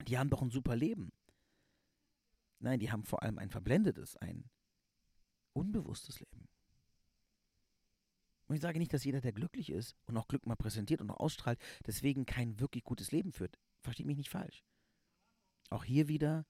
die 0.08 0.18
haben 0.18 0.30
doch 0.30 0.42
ein 0.42 0.52
super 0.52 0.76
Leben. 0.76 1.14
Nein, 2.60 2.80
die 2.80 2.92
haben 2.92 3.04
vor 3.04 3.24
allem 3.24 3.38
ein 3.38 3.50
verblendetes, 3.50 4.18
ein 4.18 4.50
unbewusstes 5.54 6.20
Leben. 6.20 6.50
Und 8.54 8.58
ich 8.58 8.62
sage 8.62 8.78
nicht, 8.78 8.94
dass 8.94 9.04
jeder, 9.04 9.20
der 9.20 9.32
glücklich 9.32 9.72
ist 9.72 9.96
und 10.06 10.16
auch 10.16 10.28
Glück 10.28 10.46
mal 10.46 10.56
präsentiert 10.56 11.02
und 11.02 11.10
auch 11.10 11.20
ausstrahlt, 11.22 11.58
deswegen 11.88 12.28
kein 12.28 12.60
wirklich 12.60 12.84
gutes 12.84 13.12
Leben 13.12 13.32
führt. 13.32 13.58
Versteht 13.82 14.06
mich 14.06 14.16
nicht 14.16 14.30
falsch. 14.30 14.64
Auch 15.72 15.84
hier 15.84 16.08
wieder 16.08 16.46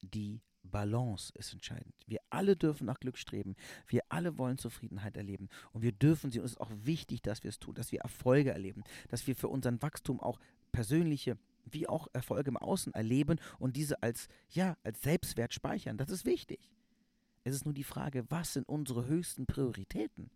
die 0.00 0.42
Balance 0.64 1.32
ist 1.36 1.52
entscheidend. 1.52 1.94
Wir 2.08 2.18
alle 2.28 2.56
dürfen 2.56 2.86
nach 2.86 2.98
Glück 2.98 3.16
streben. 3.16 3.54
Wir 3.86 4.00
alle 4.08 4.36
wollen 4.36 4.58
Zufriedenheit 4.58 5.16
erleben. 5.16 5.48
Und 5.70 5.82
wir 5.82 5.92
dürfen 5.92 6.32
sie, 6.32 6.40
und 6.40 6.46
es 6.46 6.54
ist 6.54 6.60
auch 6.60 6.72
wichtig, 6.74 7.22
dass 7.22 7.44
wir 7.44 7.50
es 7.50 7.60
tun, 7.60 7.76
dass 7.76 7.92
wir 7.92 8.00
Erfolge 8.00 8.50
erleben, 8.50 8.82
dass 9.06 9.28
wir 9.28 9.36
für 9.36 9.46
unseren 9.46 9.80
Wachstum 9.80 10.18
auch 10.18 10.40
persönliche 10.72 11.38
wie 11.66 11.88
auch 11.88 12.08
Erfolge 12.14 12.50
im 12.50 12.56
Außen 12.56 12.94
erleben 12.94 13.38
und 13.60 13.76
diese 13.76 14.02
als, 14.02 14.26
ja, 14.50 14.76
als 14.82 15.02
Selbstwert 15.02 15.54
speichern. 15.54 15.98
Das 15.98 16.10
ist 16.10 16.24
wichtig. 16.24 16.72
Es 17.44 17.54
ist 17.54 17.64
nur 17.64 17.74
die 17.74 17.84
Frage, 17.84 18.28
was 18.28 18.54
sind 18.54 18.68
unsere 18.68 19.06
höchsten 19.06 19.46
Prioritäten? 19.46 20.32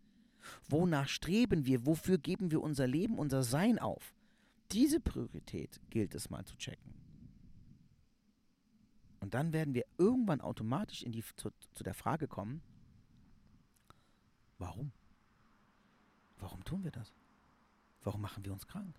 Wonach 0.67 1.07
streben 1.07 1.65
wir? 1.65 1.85
Wofür 1.85 2.17
geben 2.17 2.51
wir 2.51 2.61
unser 2.61 2.87
Leben, 2.87 3.17
unser 3.17 3.43
Sein 3.43 3.79
auf? 3.79 4.13
Diese 4.71 4.99
Priorität 4.99 5.81
gilt 5.89 6.13
es 6.15 6.29
mal 6.29 6.45
zu 6.45 6.55
checken. 6.57 6.93
Und 9.19 9.33
dann 9.33 9.51
werden 9.51 9.73
wir 9.73 9.85
irgendwann 9.97 10.41
automatisch 10.41 11.03
in 11.03 11.11
die, 11.11 11.23
zu, 11.35 11.51
zu 11.73 11.83
der 11.83 11.93
Frage 11.93 12.27
kommen, 12.27 12.61
warum? 14.57 14.91
Warum 16.37 16.63
tun 16.63 16.83
wir 16.83 16.91
das? 16.91 17.13
Warum 18.01 18.21
machen 18.21 18.45
wir 18.45 18.53
uns 18.53 18.65
krank? 18.65 18.97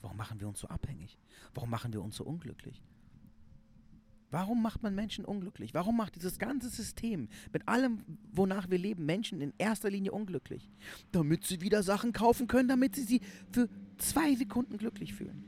Warum 0.00 0.16
machen 0.16 0.40
wir 0.40 0.48
uns 0.48 0.60
so 0.60 0.68
abhängig? 0.68 1.18
Warum 1.54 1.70
machen 1.70 1.92
wir 1.92 2.02
uns 2.02 2.16
so 2.16 2.24
unglücklich? 2.24 2.82
Warum 4.36 4.60
macht 4.60 4.82
man 4.82 4.94
Menschen 4.94 5.24
unglücklich? 5.24 5.72
Warum 5.72 5.96
macht 5.96 6.14
dieses 6.14 6.38
ganze 6.38 6.68
System 6.68 7.30
mit 7.54 7.66
allem, 7.66 8.04
wonach 8.32 8.68
wir 8.68 8.76
leben, 8.76 9.06
Menschen 9.06 9.40
in 9.40 9.54
erster 9.56 9.88
Linie 9.88 10.12
unglücklich? 10.12 10.70
Damit 11.10 11.44
sie 11.44 11.62
wieder 11.62 11.82
Sachen 11.82 12.12
kaufen 12.12 12.46
können, 12.46 12.68
damit 12.68 12.96
sie 12.96 13.04
sie 13.04 13.22
für 13.50 13.70
zwei 13.96 14.34
Sekunden 14.34 14.76
glücklich 14.76 15.14
fühlen. 15.14 15.42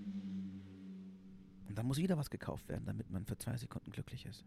Und 1.69 1.77
dann 1.77 1.85
muss 1.85 1.99
wieder 1.99 2.17
was 2.17 2.31
gekauft 2.31 2.67
werden, 2.71 2.87
damit 2.87 3.11
man 3.11 3.27
für 3.27 3.37
zwei 3.37 3.59
Sekunden 3.59 3.91
glücklich 3.91 4.25
ist. 4.25 4.47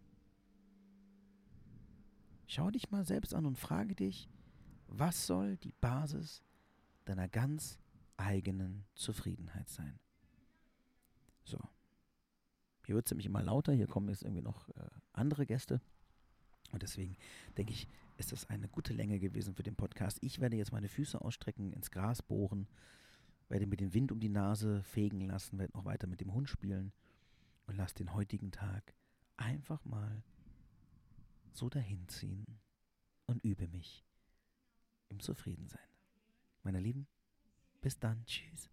Schau 2.47 2.71
dich 2.71 2.89
mal 2.89 3.05
selbst 3.05 3.35
an 3.35 3.45
und 3.45 3.59
frage 3.59 3.93
dich, 3.93 4.27
was 4.87 5.27
soll 5.27 5.57
die 5.57 5.73
Basis 5.73 6.41
deiner 7.05 7.29
ganz 7.29 7.77
eigenen 8.17 8.85
Zufriedenheit 8.95 9.69
sein? 9.69 9.99
So. 11.43 11.59
Hier 12.85 12.95
wird 12.95 13.05
es 13.05 13.11
nämlich 13.11 13.25
immer 13.25 13.41
lauter, 13.41 13.73
hier 13.73 13.87
kommen 13.87 14.09
jetzt 14.09 14.23
irgendwie 14.23 14.41
noch 14.41 14.69
äh, 14.69 14.89
andere 15.13 15.45
Gäste. 15.45 15.81
Und 16.71 16.83
deswegen 16.83 17.15
denke 17.57 17.73
ich, 17.73 17.87
ist 18.17 18.31
das 18.31 18.49
eine 18.49 18.67
gute 18.67 18.93
Länge 18.93 19.19
gewesen 19.19 19.55
für 19.55 19.63
den 19.63 19.75
Podcast. 19.75 20.19
Ich 20.21 20.39
werde 20.39 20.55
jetzt 20.55 20.71
meine 20.71 20.87
Füße 20.87 21.19
ausstrecken, 21.19 21.73
ins 21.73 21.91
Gras 21.91 22.21
bohren, 22.21 22.67
werde 23.49 23.67
mir 23.67 23.77
den 23.77 23.93
Wind 23.93 24.11
um 24.11 24.19
die 24.19 24.29
Nase 24.29 24.83
fegen 24.83 25.21
lassen, 25.21 25.59
werde 25.59 25.77
noch 25.77 25.85
weiter 25.85 26.07
mit 26.07 26.21
dem 26.21 26.33
Hund 26.33 26.49
spielen 26.49 26.93
und 27.65 27.75
lass 27.75 27.93
den 27.93 28.13
heutigen 28.13 28.51
Tag 28.51 28.93
einfach 29.37 29.83
mal 29.85 30.23
so 31.51 31.69
dahinziehen 31.69 32.45
und 33.25 33.43
übe 33.43 33.67
mich 33.67 34.05
im 35.09 35.19
Zufriedensein. 35.19 35.79
Meine 36.63 36.79
Lieben, 36.79 37.07
bis 37.81 37.99
dann, 37.99 38.25
tschüss. 38.25 38.69